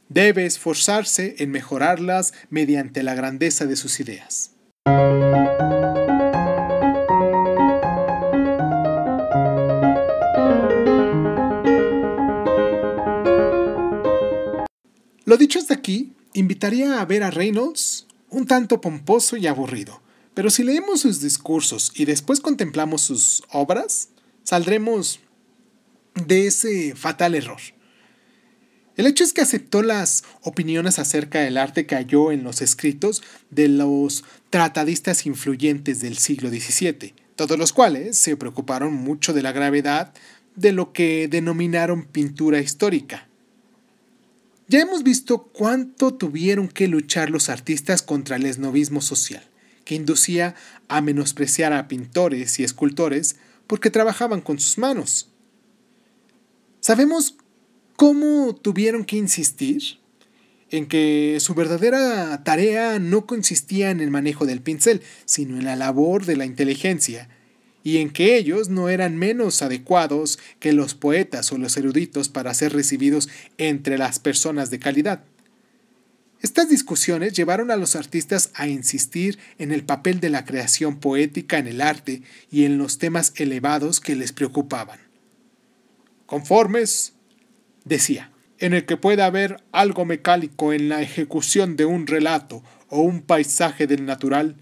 debe 0.10 0.46
esforzarse 0.46 1.36
en 1.40 1.52
mejorarlas 1.52 2.34
mediante 2.50 3.04
la 3.04 3.14
grandeza 3.14 3.66
de 3.66 3.76
sus 3.76 4.00
ideas. 4.00 4.52
Lo 15.26 15.38
dicho 15.38 15.60
hasta 15.60 15.76
aquí, 15.76 16.16
invitaría 16.34 17.00
a 17.00 17.06
ver 17.06 17.24
a 17.24 17.30
Reynolds 17.30 18.08
un 18.30 18.48
tanto 18.48 18.82
pomposo 18.82 19.38
y 19.38 19.46
aburrido, 19.46 20.02
pero 20.34 20.50
si 20.50 20.64
leemos 20.64 21.02
sus 21.02 21.22
discursos 21.22 21.92
y 21.96 22.06
después 22.06 22.40
contemplamos 22.40 23.02
sus 23.02 23.44
obras, 23.52 24.10
saldremos 24.44 25.20
de 26.28 26.48
ese 26.48 26.96
fatal 26.96 27.36
error. 27.36 27.60
El 29.00 29.08
hecho 29.08 29.24
es 29.24 29.32
que 29.32 29.40
aceptó 29.40 29.82
las 29.82 30.26
opiniones 30.42 31.00
acerca 31.00 31.40
del 31.40 31.58
arte 31.58 31.86
que 31.86 31.96
halló 31.96 32.34
en 32.34 32.44
los 32.44 32.62
escritos 32.62 33.24
de 33.50 33.70
los 33.70 34.26
tratadistas 34.50 35.26
influyentes 35.26 36.02
del 36.02 36.18
siglo 36.18 36.50
XVII, 36.50 37.14
todos 37.38 37.58
los 37.58 37.72
cuales 37.72 38.18
se 38.18 38.36
preocuparon 38.36 38.94
mucho 38.94 39.32
de 39.32 39.42
la 39.42 39.54
gravedad 39.54 40.14
de 40.58 40.74
lo 40.74 40.92
que 40.92 41.30
denominaron 41.30 42.04
pintura 42.04 42.60
histórica. 42.60 43.30
Ya 44.68 44.82
hemos 44.82 45.04
visto 45.04 45.44
cuánto 45.44 46.14
tuvieron 46.14 46.68
que 46.68 46.90
luchar 46.90 47.30
los 47.30 47.48
artistas 47.48 48.02
contra 48.02 48.36
el 48.36 48.46
esnovismo 48.46 49.02
social, 49.02 49.44
que 49.86 49.96
inducía 49.96 50.56
a 50.90 51.00
menospreciar 51.00 51.72
a 51.72 51.88
pintores 51.88 52.60
y 52.60 52.66
escultores 52.66 53.38
porque 53.66 53.90
trabajaban 53.90 54.42
con 54.42 54.60
sus 54.60 54.78
manos. 54.78 55.29
Sabemos 56.82 57.36
cómo 57.98 58.56
tuvieron 58.56 59.04
que 59.04 59.18
insistir 59.18 60.00
en 60.72 60.88
que 60.88 61.38
su 61.42 61.54
verdadera 61.54 62.44
tarea 62.44 63.00
no 63.00 63.26
consistía 63.26 63.92
en 63.92 64.00
el 64.00 64.12
manejo 64.12 64.46
del 64.46 64.62
pincel, 64.62 65.02
sino 65.26 65.58
en 65.58 65.66
la 65.66 65.76
labor 65.76 66.26
de 66.26 66.38
la 66.38 66.46
inteligencia, 66.46 67.28
y 67.84 67.98
en 67.98 68.12
que 68.12 68.38
ellos 68.38 68.70
no 68.70 68.88
eran 68.88 69.18
menos 69.18 69.62
adecuados 69.62 70.40
que 70.60 70.72
los 70.72 70.94
poetas 70.94 71.52
o 71.52 71.58
los 71.58 71.76
eruditos 71.76 72.30
para 72.30 72.54
ser 72.54 72.72
recibidos 72.72 73.28
entre 73.58 73.98
las 73.98 74.20
personas 74.20 74.70
de 74.70 74.80
calidad. 74.80 75.24
Estas 76.42 76.70
discusiones 76.70 77.34
llevaron 77.34 77.72
a 77.72 77.76
los 77.76 77.98
artistas 77.98 78.52
a 78.54 78.70
insistir 78.70 79.38
en 79.58 79.74
el 79.74 79.84
papel 79.84 80.22
de 80.22 80.30
la 80.30 80.46
creación 80.46 81.00
poética 81.00 81.58
en 81.58 81.68
el 81.68 81.82
arte 81.82 82.22
y 82.50 82.64
en 82.64 82.78
los 82.78 82.98
temas 82.98 83.34
elevados 83.36 84.00
que 84.00 84.16
les 84.16 84.32
preocupaban 84.32 85.09
conformes, 86.30 87.16
decía, 87.86 88.32
en 88.60 88.74
el 88.76 88.86
que 88.86 88.98
pueda 88.98 89.26
haber 89.26 89.64
algo 89.72 90.06
mecánico 90.06 90.74
en 90.74 90.88
la 90.88 91.02
ejecución 91.02 91.76
de 91.76 91.86
un 91.86 92.06
relato 92.06 92.64
o 92.88 93.02
un 93.02 93.22
paisaje 93.22 93.88
del 93.88 94.06
natural, 94.06 94.56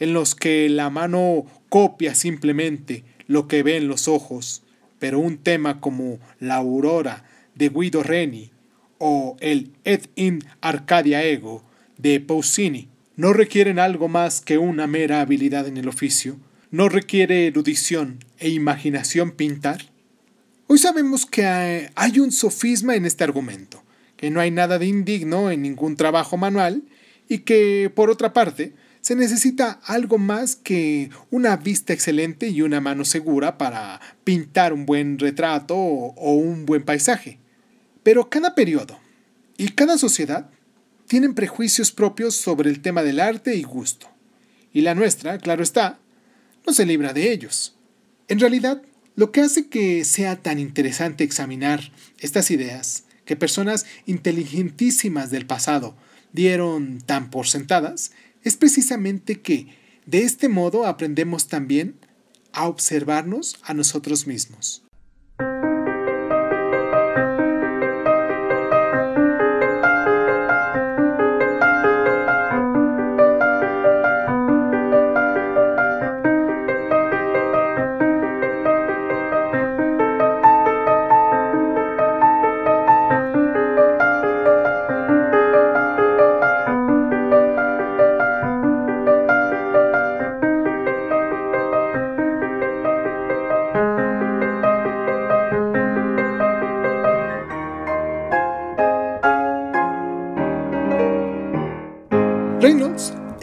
en 0.00 0.12
los 0.12 0.34
que 0.34 0.68
la 0.68 0.90
mano 0.90 1.46
copia 1.68 2.16
simplemente 2.16 3.04
lo 3.28 3.46
que 3.46 3.62
ven 3.62 3.86
los 3.86 4.08
ojos, 4.08 4.64
pero 4.98 5.20
un 5.20 5.38
tema 5.38 5.80
como 5.80 6.18
la 6.40 6.56
aurora 6.56 7.24
de 7.54 7.68
Guido 7.68 8.02
Reni 8.02 8.50
o 8.98 9.36
el 9.38 9.70
Ed 9.84 10.06
in 10.16 10.42
Arcadia 10.60 11.22
Ego 11.22 11.62
de 11.96 12.18
Pausini 12.18 12.88
no 13.14 13.32
requieren 13.32 13.78
algo 13.78 14.08
más 14.08 14.40
que 14.40 14.58
una 14.58 14.88
mera 14.88 15.20
habilidad 15.20 15.68
en 15.68 15.76
el 15.76 15.88
oficio, 15.88 16.38
no 16.72 16.88
requiere 16.88 17.46
erudición 17.46 18.18
e 18.38 18.48
imaginación 18.48 19.30
pintar. 19.30 19.78
Hoy 20.70 20.76
sabemos 20.76 21.24
que 21.24 21.46
hay 21.94 22.20
un 22.20 22.30
sofisma 22.30 22.94
en 22.94 23.06
este 23.06 23.24
argumento, 23.24 23.82
que 24.18 24.28
no 24.28 24.38
hay 24.38 24.50
nada 24.50 24.78
de 24.78 24.84
indigno 24.84 25.50
en 25.50 25.62
ningún 25.62 25.96
trabajo 25.96 26.36
manual 26.36 26.82
y 27.26 27.38
que, 27.38 27.90
por 27.94 28.10
otra 28.10 28.34
parte, 28.34 28.74
se 29.00 29.16
necesita 29.16 29.80
algo 29.82 30.18
más 30.18 30.56
que 30.56 31.08
una 31.30 31.56
vista 31.56 31.94
excelente 31.94 32.48
y 32.48 32.60
una 32.60 32.82
mano 32.82 33.06
segura 33.06 33.56
para 33.56 33.98
pintar 34.24 34.74
un 34.74 34.84
buen 34.84 35.18
retrato 35.18 35.74
o 35.74 36.34
un 36.34 36.66
buen 36.66 36.82
paisaje. 36.82 37.38
Pero 38.02 38.28
cada 38.28 38.54
periodo 38.54 39.00
y 39.56 39.70
cada 39.70 39.96
sociedad 39.96 40.50
tienen 41.06 41.32
prejuicios 41.32 41.92
propios 41.92 42.34
sobre 42.34 42.68
el 42.68 42.82
tema 42.82 43.02
del 43.02 43.20
arte 43.20 43.54
y 43.54 43.62
gusto. 43.62 44.10
Y 44.74 44.82
la 44.82 44.94
nuestra, 44.94 45.38
claro 45.38 45.62
está, 45.62 45.98
no 46.66 46.74
se 46.74 46.84
libra 46.84 47.14
de 47.14 47.32
ellos. 47.32 47.74
En 48.28 48.38
realidad, 48.38 48.82
lo 49.18 49.32
que 49.32 49.40
hace 49.40 49.66
que 49.66 50.04
sea 50.04 50.40
tan 50.40 50.60
interesante 50.60 51.24
examinar 51.24 51.90
estas 52.20 52.52
ideas 52.52 53.02
que 53.24 53.34
personas 53.34 53.84
inteligentísimas 54.06 55.32
del 55.32 55.44
pasado 55.44 55.96
dieron 56.32 57.00
tan 57.00 57.28
por 57.28 57.48
sentadas, 57.48 58.12
es 58.44 58.56
precisamente 58.56 59.40
que 59.40 59.74
de 60.06 60.22
este 60.22 60.48
modo 60.48 60.86
aprendemos 60.86 61.48
también 61.48 61.96
a 62.52 62.68
observarnos 62.68 63.56
a 63.64 63.74
nosotros 63.74 64.28
mismos. 64.28 64.84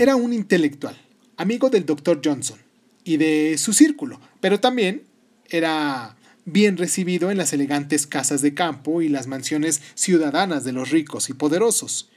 Era 0.05 0.15
un 0.15 0.33
intelectual, 0.33 0.95
amigo 1.35 1.71
del 1.71 1.87
Dr. 1.87 2.21
Johnson 2.23 2.59
y 3.03 3.17
de 3.17 3.57
su 3.57 3.73
círculo, 3.73 4.21
pero 4.39 4.59
también 4.59 5.01
era 5.49 6.15
bien 6.45 6.77
recibido 6.77 7.31
en 7.31 7.39
las 7.39 7.53
elegantes 7.53 8.05
casas 8.05 8.43
de 8.43 8.53
campo 8.53 9.01
y 9.01 9.09
las 9.09 9.25
mansiones 9.25 9.81
ciudadanas 9.95 10.63
de 10.63 10.73
los 10.73 10.91
ricos 10.91 11.31
y 11.31 11.33
poderosos. 11.33 12.11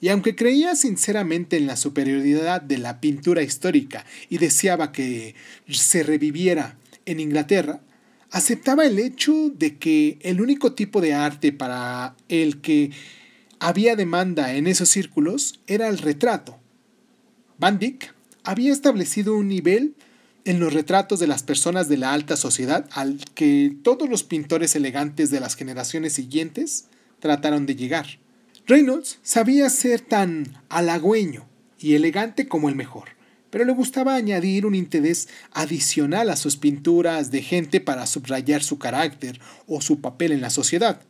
Y 0.00 0.08
aunque 0.08 0.36
creía 0.36 0.74
sinceramente 0.74 1.58
en 1.58 1.66
la 1.66 1.76
superioridad 1.76 2.62
de 2.62 2.78
la 2.78 2.98
pintura 2.98 3.42
histórica 3.42 4.06
y 4.30 4.38
deseaba 4.38 4.90
que 4.90 5.34
se 5.68 6.04
reviviera 6.04 6.78
en 7.04 7.20
Inglaterra, 7.20 7.82
aceptaba 8.30 8.86
el 8.86 8.98
hecho 8.98 9.50
de 9.50 9.76
que 9.76 10.18
el 10.22 10.40
único 10.40 10.72
tipo 10.72 11.02
de 11.02 11.12
arte 11.12 11.52
para 11.52 12.16
el 12.30 12.62
que 12.62 12.90
había 13.58 13.96
demanda 13.96 14.54
en 14.54 14.66
esos 14.66 14.88
círculos 14.88 15.60
era 15.66 15.88
el 15.88 15.98
retrato. 15.98 16.57
Van 17.58 17.78
Dyck 17.80 18.14
había 18.44 18.72
establecido 18.72 19.36
un 19.36 19.48
nivel 19.48 19.94
en 20.44 20.60
los 20.60 20.72
retratos 20.72 21.18
de 21.18 21.26
las 21.26 21.42
personas 21.42 21.88
de 21.88 21.96
la 21.96 22.14
alta 22.14 22.36
sociedad 22.36 22.88
al 22.92 23.18
que 23.34 23.76
todos 23.82 24.08
los 24.08 24.22
pintores 24.22 24.76
elegantes 24.76 25.30
de 25.30 25.40
las 25.40 25.56
generaciones 25.56 26.12
siguientes 26.12 26.86
trataron 27.18 27.66
de 27.66 27.74
llegar. 27.74 28.06
Reynolds 28.66 29.18
sabía 29.22 29.68
ser 29.70 30.00
tan 30.00 30.56
halagüeño 30.68 31.46
y 31.80 31.94
elegante 31.94 32.46
como 32.46 32.68
el 32.68 32.76
mejor, 32.76 33.08
pero 33.50 33.64
le 33.64 33.72
gustaba 33.72 34.14
añadir 34.14 34.64
un 34.64 34.74
interés 34.74 35.28
adicional 35.52 36.30
a 36.30 36.36
sus 36.36 36.56
pinturas 36.56 37.30
de 37.30 37.42
gente 37.42 37.80
para 37.80 38.06
subrayar 38.06 38.62
su 38.62 38.78
carácter 38.78 39.40
o 39.66 39.80
su 39.80 40.00
papel 40.00 40.32
en 40.32 40.40
la 40.40 40.50
sociedad. 40.50 41.00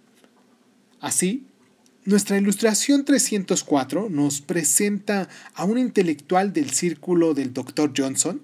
Así, 1.00 1.46
nuestra 2.08 2.38
ilustración 2.38 3.04
304 3.04 4.08
nos 4.08 4.40
presenta 4.40 5.28
a 5.52 5.64
un 5.64 5.76
intelectual 5.76 6.54
del 6.54 6.70
círculo 6.70 7.34
del 7.34 7.52
Dr. 7.52 7.92
Johnson, 7.94 8.40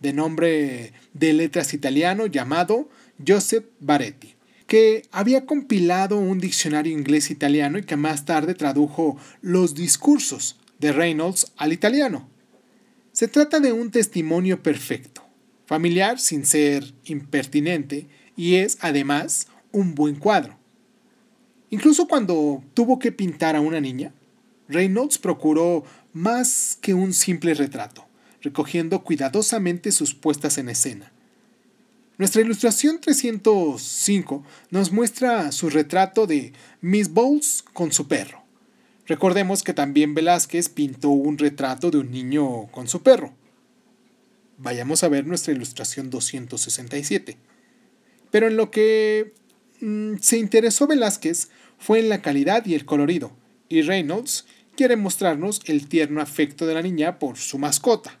de 0.00 0.12
nombre 0.12 0.92
de 1.12 1.32
letras 1.32 1.74
italiano 1.74 2.26
llamado 2.26 2.88
Joseph 3.24 3.66
Baretti, 3.78 4.34
que 4.66 5.02
había 5.12 5.46
compilado 5.46 6.18
un 6.18 6.40
diccionario 6.40 6.92
inglés-italiano 6.92 7.78
y 7.78 7.84
que 7.84 7.94
más 7.94 8.24
tarde 8.24 8.56
tradujo 8.56 9.16
los 9.42 9.76
discursos 9.76 10.58
de 10.80 10.90
Reynolds 10.90 11.52
al 11.56 11.72
italiano. 11.72 12.28
Se 13.12 13.28
trata 13.28 13.60
de 13.60 13.70
un 13.70 13.92
testimonio 13.92 14.60
perfecto, 14.60 15.24
familiar 15.66 16.18
sin 16.18 16.44
ser 16.44 16.92
impertinente, 17.04 18.08
y 18.36 18.56
es 18.56 18.76
además 18.80 19.46
un 19.70 19.94
buen 19.94 20.16
cuadro. 20.16 20.63
Incluso 21.74 22.06
cuando 22.06 22.62
tuvo 22.72 23.00
que 23.00 23.10
pintar 23.10 23.56
a 23.56 23.60
una 23.60 23.80
niña, 23.80 24.12
Reynolds 24.68 25.18
procuró 25.18 25.82
más 26.12 26.78
que 26.80 26.94
un 26.94 27.12
simple 27.12 27.52
retrato, 27.52 28.06
recogiendo 28.42 29.02
cuidadosamente 29.02 29.90
sus 29.90 30.14
puestas 30.14 30.56
en 30.58 30.68
escena. 30.68 31.10
Nuestra 32.16 32.42
ilustración 32.42 33.00
305 33.00 34.44
nos 34.70 34.92
muestra 34.92 35.50
su 35.50 35.68
retrato 35.68 36.28
de 36.28 36.52
Miss 36.80 37.12
Bowles 37.12 37.64
con 37.72 37.90
su 37.90 38.06
perro. 38.06 38.44
Recordemos 39.08 39.64
que 39.64 39.74
también 39.74 40.14
Velázquez 40.14 40.68
pintó 40.68 41.08
un 41.08 41.38
retrato 41.38 41.90
de 41.90 41.98
un 41.98 42.12
niño 42.12 42.68
con 42.70 42.86
su 42.86 43.02
perro. 43.02 43.34
Vayamos 44.58 45.02
a 45.02 45.08
ver 45.08 45.26
nuestra 45.26 45.52
ilustración 45.52 46.08
267. 46.08 47.36
Pero 48.30 48.46
en 48.46 48.56
lo 48.56 48.70
que 48.70 49.34
mm, 49.80 50.18
se 50.20 50.38
interesó 50.38 50.86
Velázquez 50.86 51.48
fue 51.84 51.98
en 51.98 52.08
la 52.08 52.22
calidad 52.22 52.64
y 52.64 52.72
el 52.72 52.86
colorido, 52.86 53.30
y 53.68 53.82
Reynolds 53.82 54.46
quiere 54.74 54.96
mostrarnos 54.96 55.60
el 55.66 55.86
tierno 55.86 56.22
afecto 56.22 56.64
de 56.66 56.72
la 56.72 56.80
niña 56.80 57.18
por 57.18 57.36
su 57.36 57.58
mascota. 57.58 58.18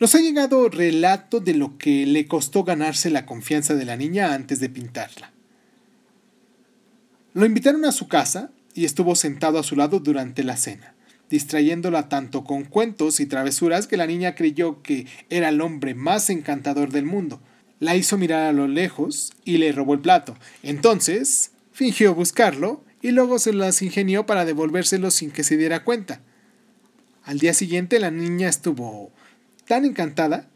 Nos 0.00 0.14
ha 0.14 0.20
llegado 0.20 0.70
relato 0.70 1.40
de 1.40 1.52
lo 1.52 1.76
que 1.76 2.06
le 2.06 2.26
costó 2.26 2.64
ganarse 2.64 3.10
la 3.10 3.26
confianza 3.26 3.74
de 3.74 3.84
la 3.84 3.98
niña 3.98 4.32
antes 4.32 4.58
de 4.58 4.70
pintarla. 4.70 5.32
Lo 7.34 7.44
invitaron 7.44 7.84
a 7.84 7.92
su 7.92 8.08
casa 8.08 8.50
y 8.72 8.86
estuvo 8.86 9.14
sentado 9.16 9.58
a 9.58 9.64
su 9.64 9.76
lado 9.76 10.00
durante 10.00 10.42
la 10.42 10.56
cena, 10.56 10.94
distrayéndola 11.28 12.08
tanto 12.08 12.42
con 12.42 12.64
cuentos 12.64 13.20
y 13.20 13.26
travesuras 13.26 13.86
que 13.86 13.98
la 13.98 14.06
niña 14.06 14.34
creyó 14.34 14.80
que 14.80 15.06
era 15.28 15.50
el 15.50 15.60
hombre 15.60 15.94
más 15.94 16.30
encantador 16.30 16.90
del 16.90 17.04
mundo. 17.04 17.38
La 17.80 17.96
hizo 17.96 18.16
mirar 18.16 18.44
a 18.44 18.52
lo 18.52 18.66
lejos 18.66 19.34
y 19.44 19.58
le 19.58 19.72
robó 19.72 19.92
el 19.92 20.00
plato. 20.00 20.38
Entonces, 20.62 21.50
fingió 21.70 22.14
buscarlo 22.14 22.82
y 23.04 23.10
luego 23.10 23.38
se 23.38 23.52
las 23.52 23.82
ingenió 23.82 24.24
para 24.24 24.46
devolvérselo 24.46 25.10
sin 25.10 25.30
que 25.30 25.44
se 25.44 25.58
diera 25.58 25.84
cuenta. 25.84 26.22
Al 27.22 27.38
día 27.38 27.52
siguiente 27.52 28.00
la 28.00 28.10
niña 28.10 28.48
estuvo 28.48 29.12
tan 29.66 29.84
encantada 29.84 30.48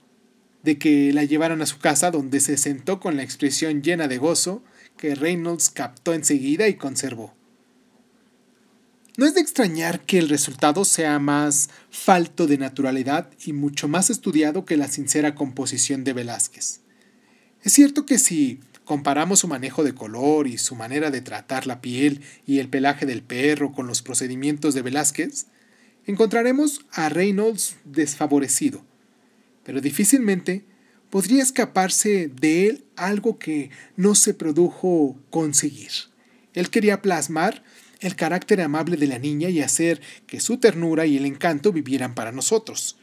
de 0.62 0.78
que 0.78 1.12
la 1.12 1.24
llevaron 1.24 1.60
a 1.60 1.66
su 1.66 1.78
casa 1.78 2.10
donde 2.10 2.40
se 2.40 2.56
sentó 2.56 3.00
con 3.00 3.18
la 3.18 3.22
expresión 3.22 3.82
llena 3.82 4.08
de 4.08 4.16
gozo 4.16 4.64
que 4.96 5.14
Reynolds 5.14 5.68
captó 5.68 6.14
enseguida 6.14 6.68
y 6.68 6.76
conservó. 6.76 7.34
No 9.18 9.26
es 9.26 9.34
de 9.34 9.42
extrañar 9.42 10.00
que 10.00 10.18
el 10.18 10.30
resultado 10.30 10.86
sea 10.86 11.18
más 11.18 11.68
falto 11.90 12.46
de 12.46 12.56
naturalidad 12.56 13.28
y 13.44 13.52
mucho 13.52 13.88
más 13.88 14.08
estudiado 14.08 14.64
que 14.64 14.78
la 14.78 14.88
sincera 14.88 15.34
composición 15.34 16.02
de 16.02 16.14
Velázquez. 16.14 16.80
Es 17.62 17.74
cierto 17.74 18.06
que 18.06 18.18
si 18.18 18.60
comparamos 18.88 19.40
su 19.40 19.48
manejo 19.48 19.84
de 19.84 19.94
color 19.94 20.46
y 20.46 20.56
su 20.56 20.74
manera 20.74 21.10
de 21.10 21.20
tratar 21.20 21.66
la 21.66 21.82
piel 21.82 22.22
y 22.46 22.58
el 22.58 22.70
pelaje 22.70 23.04
del 23.04 23.22
perro 23.22 23.72
con 23.72 23.86
los 23.86 24.00
procedimientos 24.00 24.72
de 24.72 24.80
Velázquez, 24.80 25.44
encontraremos 26.06 26.86
a 26.92 27.10
Reynolds 27.10 27.76
desfavorecido, 27.84 28.82
pero 29.62 29.82
difícilmente 29.82 30.64
podría 31.10 31.42
escaparse 31.42 32.28
de 32.28 32.66
él 32.66 32.84
algo 32.96 33.38
que 33.38 33.68
no 33.96 34.14
se 34.14 34.32
produjo 34.32 35.18
conseguir. 35.28 35.90
Él 36.54 36.70
quería 36.70 37.02
plasmar 37.02 37.62
el 38.00 38.16
carácter 38.16 38.62
amable 38.62 38.96
de 38.96 39.06
la 39.06 39.18
niña 39.18 39.50
y 39.50 39.60
hacer 39.60 40.00
que 40.26 40.40
su 40.40 40.56
ternura 40.56 41.04
y 41.04 41.18
el 41.18 41.26
encanto 41.26 41.72
vivieran 41.72 42.14
para 42.14 42.32
nosotros. 42.32 42.96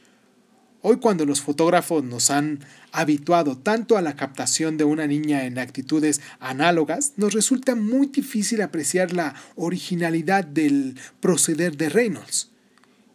Hoy 0.88 0.98
cuando 0.98 1.26
los 1.26 1.42
fotógrafos 1.42 2.04
nos 2.04 2.30
han 2.30 2.60
habituado 2.92 3.58
tanto 3.58 3.98
a 3.98 4.04
la 4.04 4.16
captación 4.16 4.78
de 4.78 4.84
una 4.84 5.08
niña 5.08 5.46
en 5.46 5.58
actitudes 5.58 6.22
análogas, 6.40 7.14
nos 7.18 7.34
resulta 7.34 7.74
muy 7.74 8.06
difícil 8.06 8.62
apreciar 8.62 9.12
la 9.12 9.34
originalidad 9.56 10.46
del 10.46 10.96
proceder 11.22 11.76
de 11.76 11.90
Reynolds. 11.90 12.52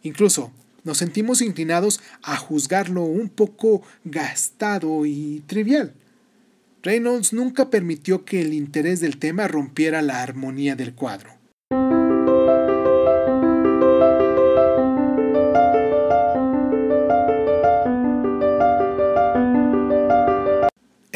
Incluso 0.03 0.51
nos 0.83 0.97
sentimos 0.97 1.41
inclinados 1.41 2.01
a 2.23 2.35
juzgarlo 2.35 3.03
un 3.03 3.29
poco 3.29 3.83
gastado 4.03 5.05
y 5.05 5.41
trivial. 5.47 5.93
Reynolds 6.83 7.31
nunca 7.31 7.69
permitió 7.69 8.25
que 8.25 8.41
el 8.41 8.53
interés 8.53 8.99
del 8.99 9.15
tema 9.15 9.47
rompiera 9.47 10.01
la 10.01 10.21
armonía 10.21 10.75
del 10.75 10.93
cuadro. 10.93 11.40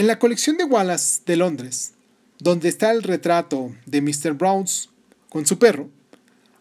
En 0.05 0.09
la 0.09 0.19
colección 0.19 0.55
de 0.57 0.65
Wallace 0.65 1.23
de 1.25 1.35
Londres, 1.35 1.93
donde 2.37 2.69
está 2.69 2.91
el 2.91 3.01
retrato 3.01 3.75
de 3.87 4.03
Mr. 4.03 4.33
Browns 4.33 4.91
con 5.29 5.47
su 5.47 5.57
perro, 5.57 5.89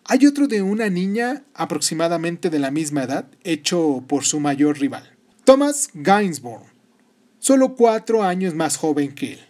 hay 0.04 0.24
otro 0.24 0.48
de 0.48 0.62
una 0.62 0.88
niña 0.88 1.44
aproximadamente 1.52 2.48
de 2.48 2.59
la 2.59 2.70
misma 2.70 3.02
edad, 3.02 3.26
hecho 3.42 4.02
por 4.09 4.24
su 4.24 4.40
mayor 4.40 4.78
rival, 4.78 5.14
Thomas 5.44 5.90
Gainsborough, 5.92 6.64
solo 7.38 7.74
cuatro 7.74 8.22
años 8.22 8.54
más 8.54 8.78
joven 8.78 9.14
que 9.14 9.35
él. 9.35 9.40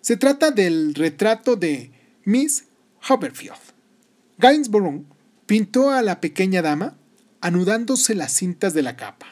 Se 0.00 0.16
trata 0.16 0.50
del 0.50 0.94
retrato 0.94 1.56
de 1.56 1.90
Miss 2.24 2.64
Hopperfield. 3.06 3.58
Gainsborough 4.38 5.04
pintó 5.44 5.90
a 5.90 6.00
la 6.00 6.22
pequeña 6.22 6.62
dama 6.62 6.96
anudándose 7.42 8.14
las 8.14 8.32
cintas 8.32 8.72
de 8.72 8.80
la 8.80 8.96
capa. 8.96 9.26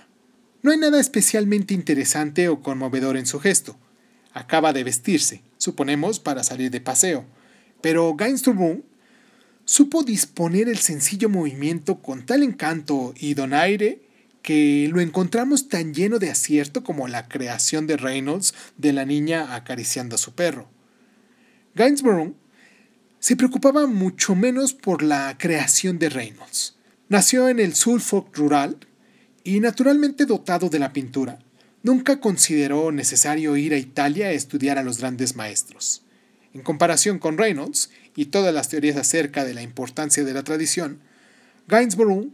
No 0.61 0.73
hay 0.73 0.77
nada 0.77 1.01
especialmente 1.01 1.73
interesante 1.73 2.51
o 2.51 2.61
conmovedor 2.61 3.17
en 3.17 3.25
su 3.25 3.41
gesto. 3.41 3.79
Acaba 4.35 4.73
de 4.73 4.85
vestirse, 4.85 5.43
suponemos 5.57 6.21
para 6.21 6.43
salir 6.45 6.71
de 6.71 6.81
paseo, 6.81 7.25
pero 7.81 8.15
Gainsborough 8.15 8.85
supo 9.65 10.03
disponer 10.03 10.69
el 10.69 10.79
sencillo 10.79 11.31
movimiento 11.31 12.03
con 12.03 12.27
tal 12.27 12.43
encanto 12.43 13.15
y 13.17 13.35
donaire 13.35 14.03
que 14.43 14.91
lo 14.93 15.01
encontramos 15.01 15.69
tan 15.69 15.95
lleno 15.95 16.19
de 16.19 16.31
acierto 16.31 16.85
como 16.85 17.09
la 17.09 17.29
creación 17.29 17.87
de 17.87 17.97
Reynolds 17.97 18.55
de 18.77 18.93
la 18.93 19.07
niña 19.07 19.55
acariciando 19.55 20.17
a 20.17 20.19
su 20.19 20.35
perro. 20.35 20.69
Gainsborough 21.75 22.35
se 23.21 23.37
preocupaba 23.37 23.87
mucho 23.87 24.35
menos 24.35 24.75
por 24.75 25.03
la 25.03 25.39
creación 25.39 25.99
de 25.99 26.11
Reynolds. 26.11 26.77
Nació 27.09 27.49
en 27.49 27.59
el 27.59 27.75
Suffolk 27.75 28.37
rural 28.37 28.77
y 29.45 29.61
naturalmente 29.61 30.27
dotado 30.27 30.69
de 30.69 30.79
la 30.79 30.93
pintura. 30.93 31.39
Nunca 31.85 32.19
consideró 32.19 32.91
necesario 32.93 33.59
ir 33.59 33.75
a 33.75 33.79
Italia 33.79 34.29
a 34.29 34.33
estudiar 34.33 34.79
a 34.79 34.83
los 34.83 34.99
grandes 34.99 35.37
maestros. 35.37 36.03
En 36.55 36.63
comparación 36.63 37.19
con 37.19 37.37
Reynolds 37.37 37.91
y 38.17 38.25
todas 38.25 38.55
las 38.55 38.71
teorías 38.71 38.97
acerca 38.97 39.45
de 39.45 39.53
la 39.53 39.61
importancia 39.61 40.25
de 40.25 40.33
la 40.33 40.43
tradición, 40.43 40.99
Gainsborough 41.69 42.33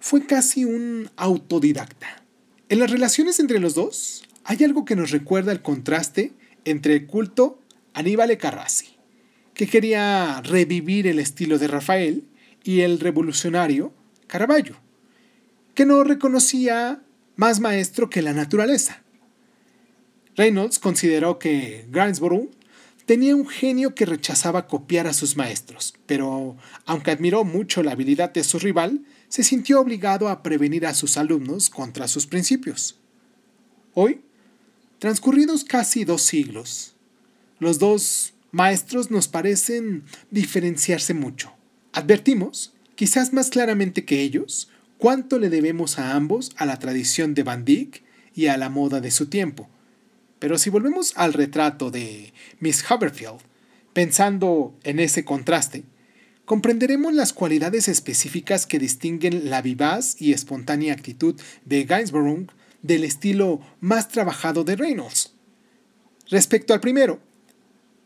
fue 0.00 0.26
casi 0.26 0.64
un 0.64 1.10
autodidacta. 1.16 2.24
En 2.68 2.80
las 2.80 2.90
relaciones 2.90 3.38
entre 3.38 3.60
los 3.60 3.76
dos 3.76 4.24
hay 4.42 4.64
algo 4.64 4.84
que 4.84 4.96
nos 4.96 5.12
recuerda 5.12 5.52
el 5.52 5.62
contraste 5.62 6.32
entre 6.64 6.94
el 6.94 7.06
culto 7.06 7.62
Aníbal 7.94 8.36
Carrassi, 8.36 8.96
que 9.54 9.68
quería 9.68 10.42
revivir 10.42 11.06
el 11.06 11.20
estilo 11.20 11.58
de 11.58 11.68
Rafael, 11.68 12.24
y 12.64 12.80
el 12.80 12.98
revolucionario 12.98 13.94
Caravaggio, 14.26 14.76
que 15.74 15.86
no 15.86 16.02
reconocía 16.02 17.00
más 17.38 17.58
maestro 17.60 18.10
que 18.10 18.20
la 18.20 18.34
naturaleza. 18.34 19.02
Reynolds 20.36 20.78
consideró 20.78 21.38
que 21.38 21.86
Gainsborough 21.90 22.50
Tenía 23.08 23.34
un 23.34 23.48
genio 23.48 23.94
que 23.94 24.04
rechazaba 24.04 24.66
copiar 24.66 25.06
a 25.06 25.14
sus 25.14 25.34
maestros, 25.34 25.94
pero 26.04 26.58
aunque 26.84 27.10
admiró 27.10 27.42
mucho 27.42 27.82
la 27.82 27.92
habilidad 27.92 28.34
de 28.34 28.44
su 28.44 28.58
rival, 28.58 29.00
se 29.30 29.42
sintió 29.42 29.80
obligado 29.80 30.28
a 30.28 30.42
prevenir 30.42 30.84
a 30.84 30.92
sus 30.92 31.16
alumnos 31.16 31.70
contra 31.70 32.06
sus 32.06 32.26
principios. 32.26 32.98
Hoy, 33.94 34.20
transcurridos 34.98 35.64
casi 35.64 36.04
dos 36.04 36.20
siglos, 36.20 36.96
los 37.60 37.78
dos 37.78 38.34
maestros 38.50 39.10
nos 39.10 39.26
parecen 39.26 40.04
diferenciarse 40.30 41.14
mucho. 41.14 41.54
Advertimos, 41.94 42.74
quizás 42.94 43.32
más 43.32 43.48
claramente 43.48 44.04
que 44.04 44.20
ellos, 44.20 44.68
cuánto 44.98 45.38
le 45.38 45.48
debemos 45.48 45.98
a 45.98 46.14
ambos 46.14 46.52
a 46.56 46.66
la 46.66 46.78
tradición 46.78 47.34
de 47.34 47.44
Van 47.44 47.64
Dyck 47.64 48.02
y 48.34 48.46
a 48.46 48.56
la 48.56 48.68
moda 48.68 49.00
de 49.00 49.10
su 49.10 49.26
tiempo, 49.26 49.68
pero 50.38 50.58
si 50.58 50.70
volvemos 50.70 51.12
al 51.16 51.32
retrato 51.32 51.90
de 51.90 52.32
Miss 52.60 52.84
Haberfield, 52.88 53.40
pensando 53.92 54.76
en 54.84 55.00
ese 55.00 55.24
contraste, 55.24 55.84
comprenderemos 56.44 57.12
las 57.12 57.32
cualidades 57.32 57.88
específicas 57.88 58.66
que 58.66 58.78
distinguen 58.78 59.50
la 59.50 59.62
vivaz 59.62 60.16
y 60.20 60.32
espontánea 60.32 60.92
actitud 60.92 61.40
de 61.64 61.84
Gainsborough 61.84 62.50
del 62.82 63.04
estilo 63.04 63.60
más 63.80 64.08
trabajado 64.08 64.64
de 64.64 64.76
Reynolds. 64.76 65.34
Respecto 66.30 66.74
al 66.74 66.80
primero, 66.80 67.20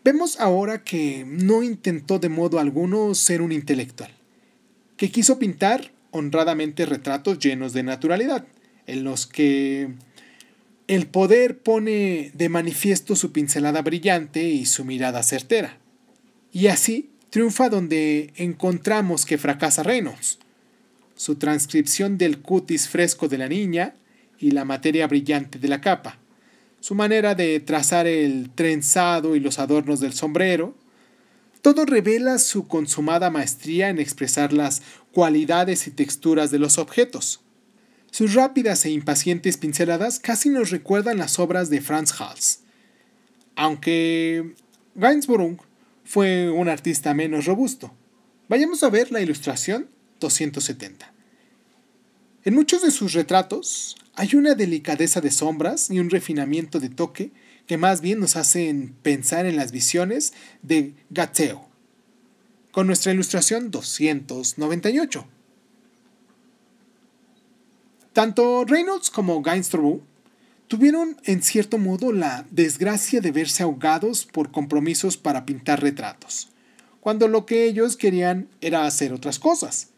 vemos 0.03 0.41
ahora 0.41 0.83
que 0.83 1.25
no 1.27 1.63
intentó 1.63 2.19
de 2.19 2.29
modo 2.31 2.59
alguno 2.59 3.15
ser 3.15 3.43
un 3.43 3.53
intelectual, 3.53 4.13
que 4.97 5.11
quiso 5.11 5.39
pintar 5.39 5.92
honradamente 6.13 6.87
retratos 6.87 7.41
llenos 7.41 7.73
de 7.73 7.83
naturalidad, 7.83 8.47
en 8.87 9.03
los 9.03 9.27
que 9.27 9.89
el 10.87 11.07
poder 11.07 11.59
pone 11.59 12.31
de 12.35 12.49
manifiesto 12.49 13.17
su 13.17 13.33
pincelada 13.33 13.83
brillante 13.83 14.45
y 14.45 14.67
su 14.67 14.85
mirada 14.85 15.23
certera. 15.23 15.79
Y 16.53 16.69
así 16.69 17.11
triunfa 17.31 17.71
donde 17.71 18.33
encontramos 18.37 19.25
que 19.25 19.39
fracasa 19.39 19.83
Reynolds. 19.83 20.39
Su 21.17 21.37
transcripción 21.37 22.19
del 22.19 22.41
cutis 22.41 22.89
fresco 22.89 23.27
de 23.27 23.39
la 23.39 23.49
niña 23.49 23.95
y 24.39 24.51
la 24.51 24.65
materia 24.67 25.07
brillante 25.07 25.59
de 25.59 25.69
la 25.69 25.81
capa. 25.81 26.19
Su 26.81 26.95
manera 26.95 27.35
de 27.35 27.61
trazar 27.61 28.07
el 28.07 28.51
trenzado 28.51 29.35
y 29.35 29.41
los 29.41 29.59
adornos 29.59 30.01
del 30.01 30.13
sombrero. 30.13 30.75
Todo 31.63 31.87
revela 31.87 32.39
su 32.39 32.67
consumada 32.67 33.31
maestría 33.31 33.89
en 33.89 34.01
expresar 34.01 34.53
las 34.53 34.83
cualidades 35.13 35.87
y 35.87 35.93
texturas 35.93 36.51
de 36.51 36.59
los 36.59 36.77
objetos. 36.77 37.41
Sus 38.11 38.35
rápidas 38.35 38.85
e 38.85 38.91
impacientes 38.91 39.57
pinceladas 39.57 40.19
casi 40.19 40.49
nos 40.49 40.71
recuerdan 40.71 41.19
las 41.19 41.39
obras 41.39 41.71
de 41.71 41.81
Franz 41.81 42.21
Hals. 42.21 42.61
Aunque 43.55 44.55
Gainsborough 44.97 45.59
fue 46.05 46.51
un 46.51 46.69
artista 46.69 47.15
menos 47.15 47.47
robusto. 47.47 47.95
Vayamos 48.49 48.83
a 48.83 48.91
ver 48.91 49.13
la 49.13 49.21
ilustración 49.21 49.89
270. 50.19 51.13
En 52.45 52.55
muchos 52.55 52.83
de 52.83 52.91
sus 52.91 53.13
retratos 53.13 53.97
hay 54.15 54.35
una 54.35 54.57
delicadeza 54.57 55.21
de 55.21 55.31
sombras 55.31 55.91
y 55.91 56.01
un 56.01 56.11
refinamiento 56.11 56.81
de 56.81 56.89
toque 56.89 57.31
que 57.73 57.79
más 57.79 58.03
bien 58.03 58.21
nos 58.21 58.37
hacen 58.37 58.95
pensar 59.03 59.47
en 59.47 59.57
las 59.57 59.73
visiones 59.73 60.35
de 60.61 60.93
Gatteo. 61.09 61.71
Con 62.71 62.87
nuestra 62.87 63.13
ilustración 63.13 63.71
298. 63.71 65.27
Tanto 68.13 68.67
Reynolds 68.67 69.09
como 69.09 69.41
Gainsborough 69.41 70.03
tuvieron 70.69 71.17
en 71.25 71.43
cierto 71.43 71.79
modo 71.79 72.13
la 72.13 72.45
desgracia 72.51 73.23
de 73.23 73.33
verse 73.33 73.63
ahogados 73.63 74.27
por 74.27 74.53
compromisos 74.53 75.17
para 75.17 75.47
pintar 75.47 75.81
retratos, 75.81 76.51
cuando 77.01 77.27
lo 77.27 77.47
que 77.47 77.65
ellos 77.65 77.97
querían 77.97 78.49
era 78.61 78.85
hacer 78.85 79.15
otras 79.15 79.39
cosas. 79.39 79.93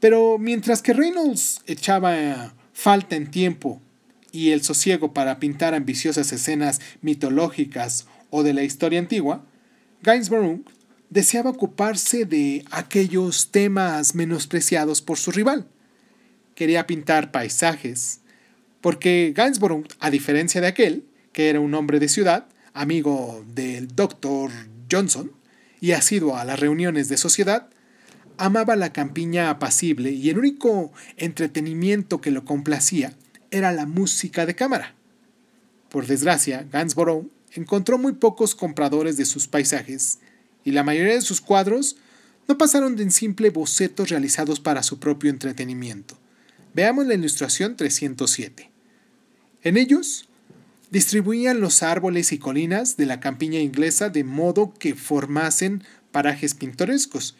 Pero 0.00 0.36
mientras 0.36 0.82
que 0.82 0.94
Reynolds 0.94 1.60
echaba 1.66 2.56
falta 2.72 3.14
en 3.14 3.30
tiempo 3.30 3.80
y 4.32 4.50
el 4.50 4.62
sosiego 4.62 5.12
para 5.12 5.38
pintar 5.38 5.74
ambiciosas 5.74 6.32
escenas 6.32 6.80
mitológicas 7.02 8.06
o 8.30 8.42
de 8.42 8.54
la 8.54 8.62
historia 8.62 8.98
antigua, 8.98 9.44
Gainsborough 10.02 10.62
deseaba 11.08 11.50
ocuparse 11.50 12.24
de 12.24 12.64
aquellos 12.70 13.50
temas 13.50 14.14
menospreciados 14.14 15.02
por 15.02 15.18
su 15.18 15.30
rival 15.30 15.66
quería 16.60 16.86
pintar 16.86 17.30
paisajes, 17.30 18.20
porque 18.82 19.32
Gainsborough, 19.34 19.86
a 19.98 20.10
diferencia 20.10 20.60
de 20.60 20.66
aquel, 20.66 21.04
que 21.32 21.48
era 21.48 21.58
un 21.58 21.72
hombre 21.72 21.98
de 21.98 22.08
ciudad, 22.10 22.48
amigo 22.74 23.42
del 23.54 23.88
Dr. 23.88 24.50
Johnson, 24.92 25.32
y 25.80 25.92
asiduo 25.92 26.36
a 26.36 26.44
las 26.44 26.60
reuniones 26.60 27.08
de 27.08 27.16
sociedad, 27.16 27.70
amaba 28.36 28.76
la 28.76 28.92
campiña 28.92 29.48
apacible 29.48 30.10
y 30.10 30.28
el 30.28 30.38
único 30.38 30.92
entretenimiento 31.16 32.20
que 32.20 32.30
lo 32.30 32.44
complacía 32.44 33.14
era 33.50 33.72
la 33.72 33.86
música 33.86 34.46
de 34.46 34.54
cámara. 34.54 34.94
Por 35.88 36.06
desgracia, 36.06 36.66
Gainsborough 36.70 37.28
encontró 37.52 37.98
muy 37.98 38.12
pocos 38.12 38.54
compradores 38.54 39.16
de 39.16 39.24
sus 39.24 39.48
paisajes 39.48 40.18
y 40.64 40.72
la 40.72 40.84
mayoría 40.84 41.14
de 41.14 41.20
sus 41.20 41.40
cuadros 41.40 41.96
no 42.48 42.58
pasaron 42.58 42.96
de 42.96 43.10
simples 43.10 43.52
bocetos 43.52 44.08
realizados 44.08 44.60
para 44.60 44.82
su 44.82 44.98
propio 44.98 45.30
entretenimiento. 45.30 46.18
Veamos 46.74 47.06
la 47.06 47.14
ilustración 47.14 47.76
307. 47.76 48.70
En 49.62 49.76
ellos 49.76 50.28
distribuían 50.90 51.60
los 51.60 51.82
árboles 51.82 52.32
y 52.32 52.38
colinas 52.38 52.96
de 52.96 53.06
la 53.06 53.20
campiña 53.20 53.60
inglesa 53.60 54.08
de 54.08 54.24
modo 54.24 54.74
que 54.74 54.94
formasen 54.94 55.84
parajes 56.12 56.54
pintorescos, 56.54 57.36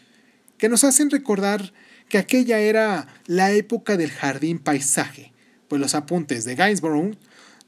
que 0.59 0.68
nos 0.68 0.85
hacen 0.85 1.11
recordar 1.11 1.73
que 2.08 2.19
aquella 2.19 2.58
era 2.58 3.08
la 3.27 3.52
época 3.52 3.96
del 3.96 4.11
jardín 4.11 4.58
paisaje, 4.58 5.33
pues 5.71 5.81
los 5.81 5.94
apuntes 5.94 6.44
de 6.44 6.56
Gainsborough 6.56 7.16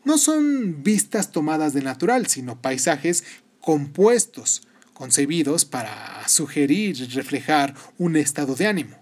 no 0.04 0.18
son 0.18 0.82
vistas 0.82 1.30
tomadas 1.30 1.72
de 1.72 1.82
natural, 1.82 2.26
sino 2.26 2.60
paisajes 2.60 3.22
compuestos, 3.60 4.66
concebidos 4.92 5.64
para 5.64 6.26
sugerir 6.26 6.96
y 6.98 7.04
reflejar 7.06 7.76
un 7.98 8.16
estado 8.16 8.56
de 8.56 8.66
ánimo. 8.66 8.96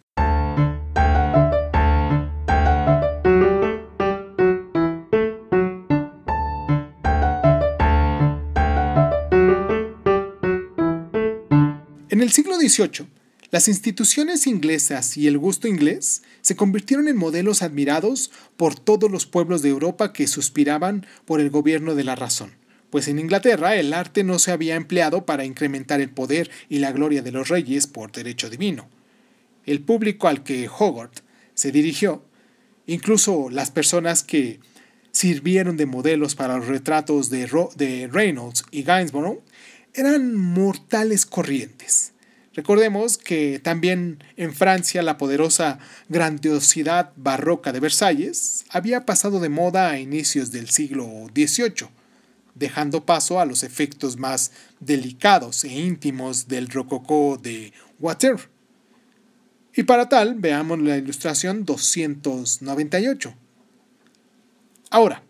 En 12.11 12.21
el 12.21 12.31
siglo 12.33 12.57
XVIII, 12.57 13.20
las 13.51 13.67
instituciones 13.67 14.47
inglesas 14.47 15.17
y 15.17 15.27
el 15.27 15.37
gusto 15.37 15.67
inglés 15.67 16.23
se 16.41 16.55
convirtieron 16.55 17.09
en 17.09 17.17
modelos 17.17 17.63
admirados 17.63 18.31
por 18.57 18.79
todos 18.79 19.11
los 19.11 19.27
pueblos 19.27 19.61
de 19.63 19.71
Europa 19.71 20.13
que 20.13 20.29
suspiraban 20.29 21.05
por 21.25 21.41
el 21.41 21.51
gobierno 21.51 21.97
de 21.97 22.05
la 22.05 22.15
razón, 22.15 22.53
pues 22.91 23.09
en 23.09 23.19
Inglaterra 23.19 23.75
el 23.75 23.93
arte 23.93 24.23
no 24.23 24.39
se 24.39 24.53
había 24.53 24.77
empleado 24.77 25.27
para 25.27 25.45
incrementar 25.45 26.01
el 26.01 26.11
poder 26.11 26.49
y 26.69 26.79
la 26.79 26.93
gloria 26.93 27.23
de 27.23 27.33
los 27.33 27.49
reyes 27.49 27.89
por 27.89 28.13
derecho 28.13 28.51
divino. 28.51 28.89
El 29.67 29.81
público 29.83 30.29
al 30.29 30.45
que 30.45 30.69
Hogarth 30.69 31.21
se 31.55 31.73
dirigió, 31.73 32.25
incluso 32.87 33.51
las 33.51 33.73
personas 33.73 34.23
que 34.23 34.61
sirvieron 35.11 35.77
de 35.77 35.87
modelos 35.87 36.37
para 36.37 36.57
los 36.57 36.69
retratos 36.69 37.31
de, 37.31 38.09
Reynolds 38.11 38.65
y 38.71 38.85
Gainsborough, 38.85 39.43
eran 39.93 40.37
mortales 40.37 41.27
corrientes. 41.27 42.13
Recordemos 42.61 43.17
que 43.17 43.59
también 43.59 44.23
en 44.37 44.53
Francia 44.53 45.03
la 45.03 45.17
poderosa 45.17 45.79
grandiosidad 46.11 47.11
barroca 47.17 47.73
de 47.73 47.81
Versalles 47.81 48.67
había 48.69 49.07
pasado 49.07 49.41
de 49.41 49.49
moda 49.49 49.89
a 49.89 49.99
inicios 49.99 50.53
del 50.53 50.69
siglo 50.69 51.09
XVIII, 51.35 51.89
dejando 52.55 53.07
paso 53.07 53.41
a 53.41 53.47
los 53.47 53.63
efectos 53.63 54.19
más 54.19 54.53
delicados 54.79 55.65
e 55.65 55.69
íntimos 55.69 56.49
del 56.49 56.69
rococó 56.69 57.41
de 57.43 57.73
Water. 57.99 58.37
Y 59.75 59.85
para 59.85 60.11
tal, 60.11 60.35
veamos 60.35 60.81
la 60.81 60.99
ilustración 60.99 61.65
298. 61.65 63.35
Ahora, 64.91 65.23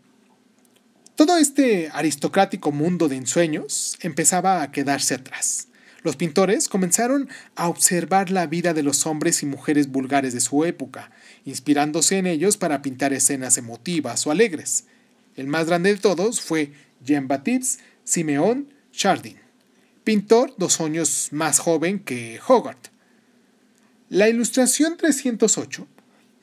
todo 1.14 1.36
este 1.36 1.90
aristocrático 1.92 2.72
mundo 2.72 3.06
de 3.06 3.18
ensueños 3.18 3.96
empezaba 4.00 4.62
a 4.62 4.72
quedarse 4.72 5.14
atrás. 5.14 5.68
Los 6.02 6.16
pintores 6.16 6.68
comenzaron 6.68 7.28
a 7.56 7.68
observar 7.68 8.30
la 8.30 8.46
vida 8.46 8.72
de 8.72 8.82
los 8.82 9.06
hombres 9.06 9.42
y 9.42 9.46
mujeres 9.46 9.90
vulgares 9.90 10.32
de 10.32 10.40
su 10.40 10.64
época, 10.64 11.10
inspirándose 11.44 12.16
en 12.16 12.26
ellos 12.26 12.56
para 12.56 12.80
pintar 12.80 13.12
escenas 13.12 13.58
emotivas 13.58 14.26
o 14.26 14.30
alegres. 14.30 14.84
El 15.36 15.46
más 15.46 15.66
grande 15.66 15.94
de 15.94 16.00
todos 16.00 16.40
fue 16.40 16.72
Jean-Baptiste 17.04 17.82
Simeon 18.04 18.72
Chardin, 18.92 19.36
pintor 20.04 20.54
dos 20.56 20.80
años 20.80 21.28
más 21.32 21.58
joven 21.58 21.98
que 22.00 22.40
Hogarth. 22.46 22.88
La 24.08 24.28
ilustración 24.28 24.96
308 24.96 25.86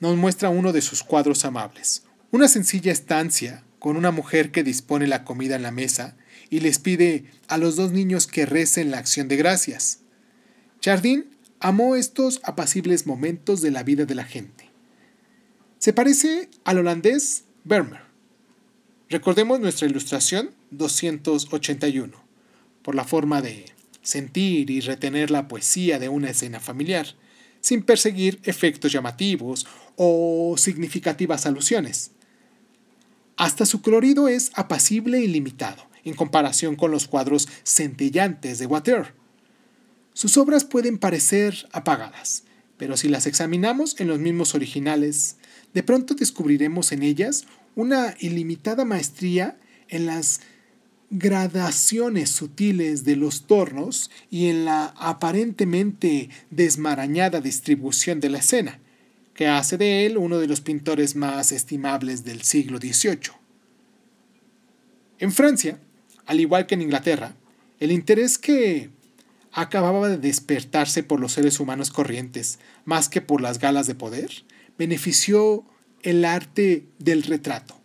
nos 0.00 0.16
muestra 0.16 0.48
uno 0.48 0.72
de 0.72 0.80
sus 0.80 1.02
cuadros 1.02 1.44
amables, 1.44 2.04
una 2.30 2.48
sencilla 2.48 2.92
estancia 2.92 3.64
con 3.78 3.96
una 3.96 4.10
mujer 4.10 4.50
que 4.50 4.62
dispone 4.62 5.06
la 5.06 5.24
comida 5.24 5.56
en 5.56 5.62
la 5.62 5.70
mesa 5.70 6.16
y 6.50 6.60
les 6.60 6.78
pide 6.78 7.24
a 7.48 7.58
los 7.58 7.76
dos 7.76 7.92
niños 7.92 8.26
que 8.26 8.46
recen 8.46 8.90
la 8.90 8.98
acción 8.98 9.28
de 9.28 9.36
gracias. 9.36 10.00
Chardin 10.80 11.26
amó 11.60 11.96
estos 11.96 12.40
apacibles 12.44 13.06
momentos 13.06 13.60
de 13.60 13.70
la 13.70 13.82
vida 13.82 14.04
de 14.04 14.14
la 14.14 14.24
gente. 14.24 14.70
Se 15.78 15.92
parece 15.92 16.48
al 16.64 16.78
holandés 16.78 17.44
Vermeer, 17.64 18.08
Recordemos 19.10 19.58
nuestra 19.58 19.86
ilustración 19.86 20.50
281, 20.70 22.12
por 22.82 22.94
la 22.94 23.04
forma 23.04 23.40
de 23.40 23.64
sentir 24.02 24.70
y 24.70 24.80
retener 24.80 25.30
la 25.30 25.48
poesía 25.48 25.98
de 25.98 26.10
una 26.10 26.28
escena 26.28 26.60
familiar, 26.60 27.06
sin 27.62 27.82
perseguir 27.82 28.38
efectos 28.42 28.92
llamativos 28.92 29.66
o 29.96 30.56
significativas 30.58 31.46
alusiones. 31.46 32.10
Hasta 33.38 33.64
su 33.64 33.80
colorido 33.80 34.28
es 34.28 34.50
apacible 34.54 35.20
y 35.20 35.26
limitado, 35.26 35.87
en 36.08 36.14
comparación 36.14 36.76
con 36.76 36.90
los 36.90 37.06
cuadros 37.06 37.48
centellantes 37.64 38.58
de 38.58 38.66
Water. 38.66 39.14
Sus 40.14 40.36
obras 40.36 40.64
pueden 40.64 40.98
parecer 40.98 41.68
apagadas, 41.72 42.44
pero 42.76 42.96
si 42.96 43.08
las 43.08 43.26
examinamos 43.26 44.00
en 44.00 44.08
los 44.08 44.18
mismos 44.18 44.54
originales, 44.54 45.36
de 45.74 45.82
pronto 45.82 46.14
descubriremos 46.14 46.92
en 46.92 47.02
ellas 47.02 47.44
una 47.76 48.14
ilimitada 48.18 48.84
maestría 48.84 49.58
en 49.88 50.06
las 50.06 50.40
gradaciones 51.10 52.30
sutiles 52.30 53.04
de 53.04 53.16
los 53.16 53.46
tornos 53.46 54.10
y 54.30 54.48
en 54.48 54.64
la 54.64 54.86
aparentemente 54.96 56.28
desmarañada 56.50 57.40
distribución 57.40 58.20
de 58.20 58.28
la 58.28 58.38
escena, 58.38 58.78
que 59.34 59.46
hace 59.46 59.78
de 59.78 60.04
él 60.04 60.18
uno 60.18 60.38
de 60.38 60.48
los 60.48 60.60
pintores 60.60 61.16
más 61.16 61.52
estimables 61.52 62.24
del 62.24 62.42
siglo 62.42 62.78
XVIII. 62.78 63.32
En 65.20 65.32
Francia, 65.32 65.80
al 66.28 66.40
igual 66.40 66.66
que 66.66 66.74
en 66.74 66.82
Inglaterra, 66.82 67.34
el 67.80 67.90
interés 67.90 68.36
que 68.36 68.90
acababa 69.50 70.08
de 70.10 70.18
despertarse 70.18 71.02
por 71.02 71.20
los 71.20 71.32
seres 71.32 71.58
humanos 71.58 71.90
corrientes, 71.90 72.58
más 72.84 73.08
que 73.08 73.22
por 73.22 73.40
las 73.40 73.58
galas 73.58 73.86
de 73.86 73.94
poder, 73.94 74.44
benefició 74.76 75.64
el 76.02 76.26
arte 76.26 76.86
del 76.98 77.22
retrato. 77.22 77.80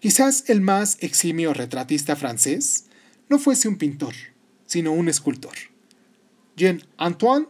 Quizás 0.00 0.48
el 0.48 0.62
más 0.62 0.96
eximio 1.00 1.52
retratista 1.52 2.16
francés 2.16 2.86
no 3.28 3.38
fuese 3.38 3.68
un 3.68 3.76
pintor, 3.76 4.14
sino 4.64 4.92
un 4.92 5.10
escultor. 5.10 5.54
Jean-Antoine 6.56 7.48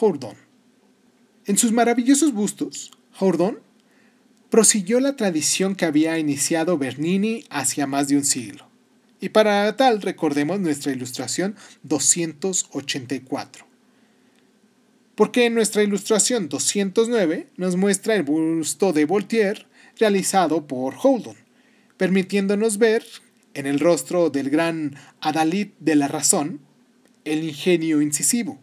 Hourdon. 0.00 0.36
En 1.44 1.58
sus 1.58 1.72
maravillosos 1.72 2.32
bustos, 2.32 2.92
Hourdon 3.18 3.58
prosiguió 4.48 5.00
la 5.00 5.16
tradición 5.16 5.74
que 5.74 5.86
había 5.86 6.18
iniciado 6.18 6.78
Bernini 6.78 7.44
hacia 7.50 7.88
más 7.88 8.06
de 8.06 8.16
un 8.16 8.24
siglo. 8.24 8.69
Y 9.20 9.28
para 9.30 9.76
tal 9.76 10.00
recordemos 10.02 10.60
nuestra 10.60 10.92
ilustración 10.92 11.56
284 11.82 13.70
porque 15.20 15.44
en 15.44 15.52
nuestra 15.52 15.82
ilustración 15.82 16.48
209 16.48 17.48
nos 17.58 17.76
muestra 17.76 18.14
el 18.14 18.22
busto 18.22 18.94
de 18.94 19.04
Voltaire 19.04 19.66
realizado 19.98 20.66
por 20.66 20.94
Holdon, 20.94 21.36
permitiéndonos 21.98 22.78
ver 22.78 23.04
en 23.52 23.66
el 23.66 23.80
rostro 23.80 24.30
del 24.30 24.48
gran 24.48 24.96
Adalid 25.20 25.72
de 25.78 25.94
la 25.94 26.08
razón 26.08 26.60
el 27.26 27.44
ingenio 27.44 28.00
incisivo, 28.00 28.58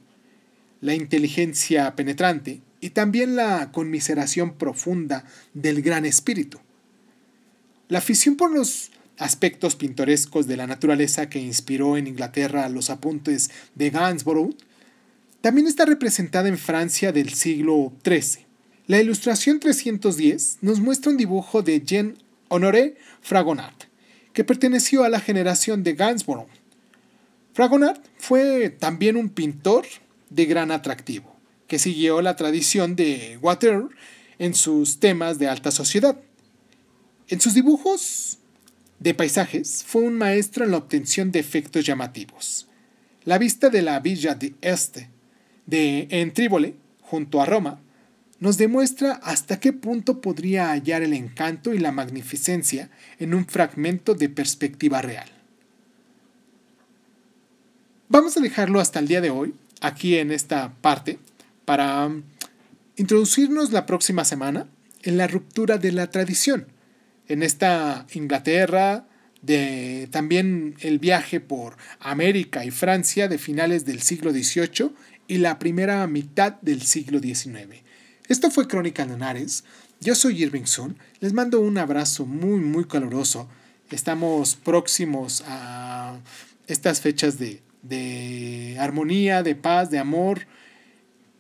la 0.81 0.95
inteligencia 0.95 1.95
penetrante 1.95 2.61
y 2.81 2.89
también 2.89 3.35
la 3.35 3.71
conmiseración 3.71 4.55
profunda 4.55 5.25
del 5.53 5.83
gran 5.83 6.05
espíritu. 6.05 6.59
La 7.87 7.99
afición 7.99 8.35
por 8.35 8.51
los 8.51 8.89
aspectos 9.18 9.76
pintorescos 9.76 10.47
de 10.47 10.57
la 10.57 10.68
naturaleza 10.68 11.30
que 11.30 11.39
inspiró 11.39 11.97
en 11.97 12.07
Inglaterra 12.07 12.70
los 12.70 12.89
apuntes 12.89 13.49
de 13.76 13.89
Gainsborough 13.89 14.55
también 15.41 15.68
está 15.68 15.86
representada 15.86 16.49
en 16.49 16.57
Francia 16.57 17.11
del 17.11 17.34
siglo 17.34 17.93
XIII. 18.03 18.45
La 18.88 19.01
ilustración 19.01 19.59
310 19.59 20.59
nos 20.61 20.80
muestra 20.80 21.11
un 21.11 21.18
dibujo 21.18 21.61
de 21.61 21.82
Jean 21.82 22.18
Honoré 22.49 22.95
Fragonard, 23.22 23.76
que 24.34 24.43
perteneció 24.43 25.03
a 25.03 25.09
la 25.09 25.20
generación 25.20 25.84
de 25.84 25.93
Gainsborough. 25.93 26.47
Fragonard 27.53 27.99
fue 28.18 28.70
también 28.70 29.18
un 29.18 29.30
pintor 29.30 29.86
de 30.30 30.45
gran 30.45 30.72
atractivo, 30.72 31.36
que 31.68 31.80
siguió 31.80 32.22
la 32.22 32.36
tradición 32.36 32.95
de 32.95 33.38
Water 33.41 33.84
en 34.39 34.53
sus 34.53 34.99
temas 34.99 35.39
de 35.39 35.47
alta 35.47 35.72
sociedad. 35.72 36.20
En 37.28 37.41
sus 37.41 37.53
dibujos 37.53 38.39
de 38.99 39.13
paisajes 39.13 39.83
fue 39.85 40.01
un 40.01 40.15
maestro 40.15 40.65
en 40.65 40.71
la 40.71 40.77
obtención 40.77 41.31
de 41.31 41.39
efectos 41.39 41.85
llamativos. 41.85 42.67
La 43.23 43.37
vista 43.37 43.69
de 43.69 43.81
la 43.81 43.99
Villa 43.99 44.35
de 44.35 44.55
Este 44.61 45.09
de 45.65 46.07
en 46.09 46.33
Tríbole, 46.33 46.75
junto 47.01 47.41
a 47.41 47.45
Roma, 47.45 47.81
nos 48.39 48.57
demuestra 48.57 49.13
hasta 49.13 49.59
qué 49.59 49.73
punto 49.73 50.21
podría 50.21 50.71
hallar 50.71 51.01
el 51.01 51.13
encanto 51.13 51.73
y 51.73 51.79
la 51.79 51.91
magnificencia 51.91 52.89
en 53.19 53.33
un 53.33 53.45
fragmento 53.45 54.13
de 54.13 54.29
perspectiva 54.29 55.01
real. 55.01 55.29
Vamos 58.09 58.37
a 58.37 58.39
dejarlo 58.39 58.79
hasta 58.79 58.99
el 58.99 59.07
día 59.07 59.21
de 59.21 59.31
hoy, 59.31 59.53
aquí 59.81 60.17
en 60.17 60.31
esta 60.31 60.73
parte, 60.81 61.19
para 61.65 62.05
um, 62.05 62.23
introducirnos 62.95 63.71
la 63.71 63.85
próxima 63.85 64.23
semana 64.23 64.67
en 65.03 65.17
la 65.17 65.27
ruptura 65.27 65.77
de 65.77 65.91
la 65.91 66.09
tradición, 66.09 66.67
en 67.28 67.43
esta 67.43 68.05
Inglaterra, 68.13 69.07
de 69.41 70.07
también 70.11 70.75
el 70.80 70.99
viaje 70.99 71.39
por 71.39 71.78
América 71.99 72.65
y 72.65 72.71
Francia 72.71 73.28
de 73.28 73.38
finales 73.38 73.86
del 73.86 74.01
siglo 74.01 74.32
XVIII 74.32 74.91
y 75.28 75.38
la 75.38 75.59
primera 75.59 76.05
mitad 76.07 76.53
del 76.61 76.82
siglo 76.82 77.19
XIX. 77.19 77.84
Esto 78.28 78.51
fue 78.51 78.67
Crónica 78.67 79.05
Lunares. 79.05 79.63
Yo 79.99 80.15
soy 80.15 80.43
Irving 80.43 80.65
Sun. 80.65 80.97
Les 81.19 81.34
mando 81.34 81.61
un 81.61 81.78
abrazo 81.78 82.25
muy, 82.25 82.59
muy 82.59 82.86
caluroso. 82.86 83.47
Estamos 83.89 84.55
próximos 84.55 85.43
a 85.47 86.19
estas 86.67 87.01
fechas 87.01 87.39
de, 87.39 87.61
de 87.84 88.75
armonía, 88.80 89.43
de 89.43 89.55
paz, 89.55 89.89
de 89.89 89.99
amor 89.99 90.45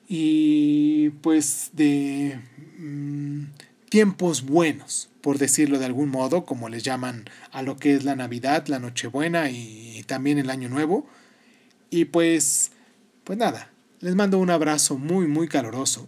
y 0.07 1.09
pues 1.21 1.71
de 1.73 2.39
mm, 2.77 3.43
tiempos 3.89 4.43
buenos, 4.43 5.09
por 5.27 5.39
decirlo 5.39 5.77
de 5.77 5.83
algún 5.83 6.07
modo, 6.07 6.45
como 6.45 6.69
les 6.69 6.83
llaman 6.83 7.25
a 7.51 7.61
lo 7.61 7.75
que 7.75 7.93
es 7.93 8.05
la 8.05 8.15
Navidad, 8.15 8.65
la 8.67 8.79
Nochebuena 8.79 9.49
y 9.49 10.01
también 10.07 10.37
el 10.37 10.49
Año 10.49 10.69
Nuevo. 10.69 11.05
Y 11.89 12.05
pues, 12.05 12.71
pues 13.25 13.37
nada, 13.37 13.73
les 13.99 14.15
mando 14.15 14.39
un 14.39 14.49
abrazo 14.49 14.97
muy, 14.97 15.27
muy 15.27 15.49
caloroso. 15.49 16.07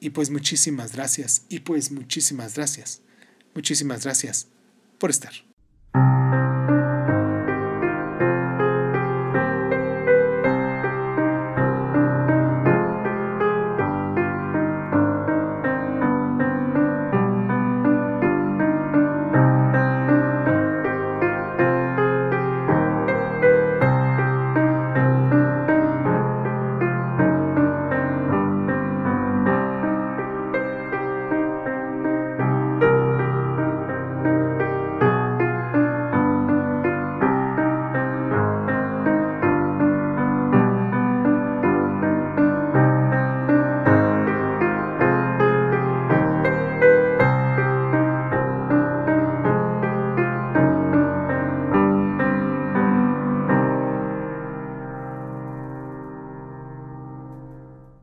Y 0.00 0.10
pues 0.10 0.28
muchísimas 0.28 0.92
gracias. 0.92 1.46
Y 1.48 1.60
pues 1.60 1.90
muchísimas 1.92 2.56
gracias. 2.56 3.00
Muchísimas 3.54 4.04
gracias 4.04 4.48
por 4.98 5.08
estar. 5.08 5.45